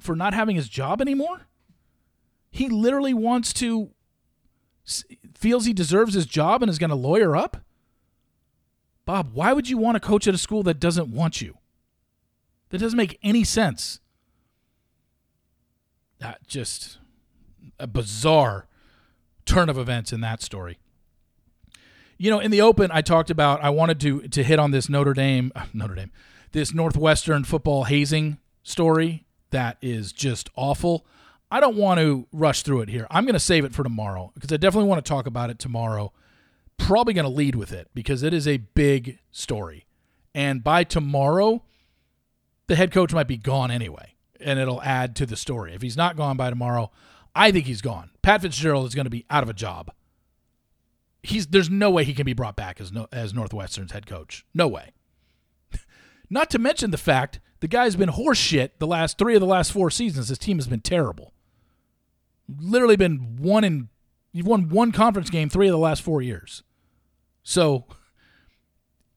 for 0.00 0.16
not 0.16 0.34
having 0.34 0.56
his 0.56 0.68
job 0.68 1.00
anymore? 1.00 1.46
He 2.50 2.68
literally 2.68 3.14
wants 3.14 3.52
to 3.54 3.90
feels 5.34 5.64
he 5.64 5.72
deserves 5.72 6.14
his 6.14 6.26
job 6.26 6.62
and 6.62 6.70
is 6.70 6.78
going 6.78 6.90
to 6.90 6.96
lawyer 6.96 7.36
up? 7.36 7.58
Bob, 9.04 9.30
why 9.32 9.52
would 9.52 9.68
you 9.68 9.78
want 9.78 9.96
to 9.96 10.00
coach 10.00 10.28
at 10.28 10.34
a 10.34 10.38
school 10.38 10.62
that 10.62 10.80
doesn't 10.80 11.08
want 11.08 11.40
you? 11.40 11.58
That 12.70 12.78
doesn't 12.78 12.96
make 12.96 13.18
any 13.22 13.44
sense. 13.44 14.00
That 16.18 16.46
just 16.46 16.98
a 17.78 17.86
bizarre 17.86 18.66
turn 19.44 19.68
of 19.68 19.76
events 19.76 20.12
in 20.12 20.20
that 20.20 20.40
story. 20.40 20.78
You 22.16 22.30
know, 22.30 22.38
in 22.38 22.52
the 22.52 22.60
open, 22.60 22.90
I 22.92 23.02
talked 23.02 23.30
about 23.30 23.62
I 23.62 23.70
wanted 23.70 23.98
to 24.00 24.28
to 24.28 24.42
hit 24.44 24.60
on 24.60 24.70
this 24.70 24.88
Notre 24.88 25.12
Dame, 25.12 25.50
uh, 25.56 25.66
Notre 25.74 25.96
Dame, 25.96 26.12
this 26.52 26.72
Northwestern 26.72 27.42
football 27.42 27.84
hazing 27.84 28.38
story 28.62 29.26
that 29.50 29.76
is 29.82 30.12
just 30.12 30.48
awful. 30.54 31.04
I 31.52 31.60
don't 31.60 31.76
want 31.76 32.00
to 32.00 32.26
rush 32.32 32.62
through 32.62 32.80
it 32.80 32.88
here. 32.88 33.06
I'm 33.10 33.26
going 33.26 33.34
to 33.34 33.38
save 33.38 33.66
it 33.66 33.74
for 33.74 33.82
tomorrow 33.82 34.30
because 34.32 34.50
I 34.50 34.56
definitely 34.56 34.88
want 34.88 35.04
to 35.04 35.08
talk 35.08 35.26
about 35.26 35.50
it 35.50 35.58
tomorrow. 35.58 36.10
Probably 36.78 37.12
going 37.12 37.26
to 37.26 37.30
lead 37.30 37.56
with 37.56 37.72
it 37.72 37.90
because 37.92 38.22
it 38.22 38.32
is 38.32 38.48
a 38.48 38.56
big 38.56 39.18
story. 39.30 39.84
And 40.34 40.64
by 40.64 40.82
tomorrow, 40.82 41.62
the 42.68 42.74
head 42.74 42.90
coach 42.90 43.12
might 43.12 43.28
be 43.28 43.36
gone 43.36 43.70
anyway, 43.70 44.14
and 44.40 44.58
it'll 44.58 44.80
add 44.80 45.14
to 45.16 45.26
the 45.26 45.36
story. 45.36 45.74
If 45.74 45.82
he's 45.82 45.94
not 45.94 46.16
gone 46.16 46.38
by 46.38 46.48
tomorrow, 46.48 46.90
I 47.34 47.52
think 47.52 47.66
he's 47.66 47.82
gone. 47.82 48.08
Pat 48.22 48.40
Fitzgerald 48.40 48.86
is 48.86 48.94
going 48.94 49.04
to 49.04 49.10
be 49.10 49.26
out 49.28 49.42
of 49.42 49.50
a 49.50 49.54
job. 49.54 49.92
he's 51.22 51.48
there's 51.48 51.68
no 51.68 51.90
way 51.90 52.04
he 52.04 52.14
can 52.14 52.24
be 52.24 52.32
brought 52.32 52.56
back 52.56 52.80
as 52.80 52.92
no, 52.92 53.08
as 53.12 53.34
Northwestern's 53.34 53.92
head 53.92 54.06
coach. 54.06 54.46
No 54.54 54.68
way. 54.68 54.92
Not 56.30 56.48
to 56.48 56.58
mention 56.58 56.92
the 56.92 56.96
fact 56.96 57.40
the 57.60 57.68
guy's 57.68 57.94
been 57.94 58.08
horseshit 58.08 58.70
the 58.78 58.86
last 58.86 59.18
three 59.18 59.34
of 59.34 59.42
the 59.42 59.46
last 59.46 59.70
four 59.70 59.90
seasons. 59.90 60.28
His 60.28 60.38
team 60.38 60.56
has 60.56 60.66
been 60.66 60.80
terrible. 60.80 61.34
Literally 62.48 62.96
been 62.96 63.36
one 63.38 63.64
in 63.64 63.88
you've 64.32 64.46
won 64.46 64.68
one 64.68 64.92
conference 64.92 65.30
game 65.30 65.48
three 65.48 65.68
of 65.68 65.72
the 65.72 65.78
last 65.78 66.02
four 66.02 66.22
years. 66.22 66.62
So 67.42 67.86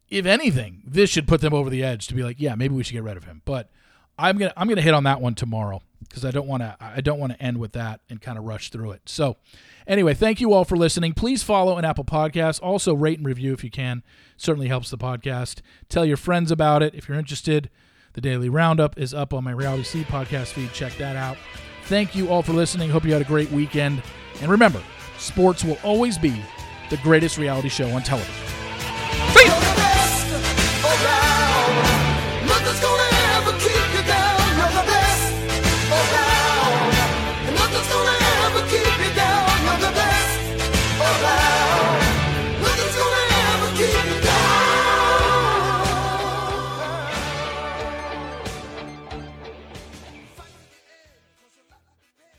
if 0.10 0.26
anything, 0.26 0.84
this 0.86 1.10
should 1.10 1.28
put 1.28 1.42
them 1.42 1.54
over 1.54 1.70
the 1.70 1.84
edge 1.84 2.08
to 2.08 2.14
be 2.14 2.24
like, 2.24 2.40
yeah, 2.40 2.56
maybe 2.56 2.76
we 2.76 2.84
should 2.84 2.94
get 2.94 3.04
rid 3.04 3.18
of 3.18 3.24
him. 3.24 3.42
But 3.46 3.70
I'm 4.18 4.38
gonna 4.38 4.54
I'm 4.56 4.68
gonna 4.68 4.82
hit 4.82 4.94
on 4.94 5.04
that 5.04 5.22
one 5.22 5.36
tomorrow 5.36 5.82
because 6.08 6.24
I 6.24 6.32
don't 6.32 6.48
want 6.48 6.64
to 6.64 6.76
I 6.80 7.02
don't 7.02 7.20
want 7.20 7.34
to 7.34 7.42
end 7.42 7.58
with 7.58 7.74
that 7.74 8.02
and 8.10 8.22
kind 8.22 8.38
of 8.38 8.46
rush 8.46 8.70
through 8.70 8.92
it. 8.92 9.02
So 9.06 9.38
anyway, 9.88 10.14
thank 10.14 10.40
you 10.40 10.54
all 10.54 10.64
for 10.66 10.78
listening. 10.78 11.14
Please 11.14 11.44
follow 11.44 11.78
an 11.78 11.86
Apple 11.86 12.06
Podcast. 12.06 12.62
Also 12.62 12.94
rate 12.94 13.18
and 13.18 13.28
review 13.28 13.54
if 13.54 13.64
you 13.64 13.72
can. 13.72 14.04
Certainly 14.38 14.68
helps 14.68 14.90
the 14.90 14.98
podcast. 14.98 15.62
Tell 15.90 16.06
your 16.06 16.18
friends 16.18 16.52
about 16.52 16.84
it 16.84 16.96
if 16.96 17.10
you're 17.10 17.20
interested. 17.20 17.70
The 18.16 18.22
Daily 18.22 18.48
Roundup 18.48 18.98
is 18.98 19.14
up 19.14 19.34
on 19.34 19.44
my 19.44 19.52
Reality 19.52 19.84
Steve 19.84 20.06
podcast 20.06 20.54
feed. 20.54 20.72
Check 20.72 20.96
that 20.98 21.18
out. 21.18 21.36
Thank 21.84 22.16
you 22.16 22.30
all 22.30 22.42
for 22.42 22.54
listening. 22.54 22.90
Hope 22.90 23.04
you 23.04 23.12
had 23.12 23.22
a 23.22 23.26
great 23.26 23.52
weekend. 23.52 24.02
And 24.42 24.50
remember, 24.50 24.82
sports 25.18 25.66
will 25.66 25.78
always 25.84 26.18
be 26.18 26.42
the 26.90 26.98
greatest 26.98 27.38
reality 27.38 27.68
show 27.68 27.90
on 27.90 28.04
television. 28.04 28.34
See 29.34 29.46
ya! 29.46 29.75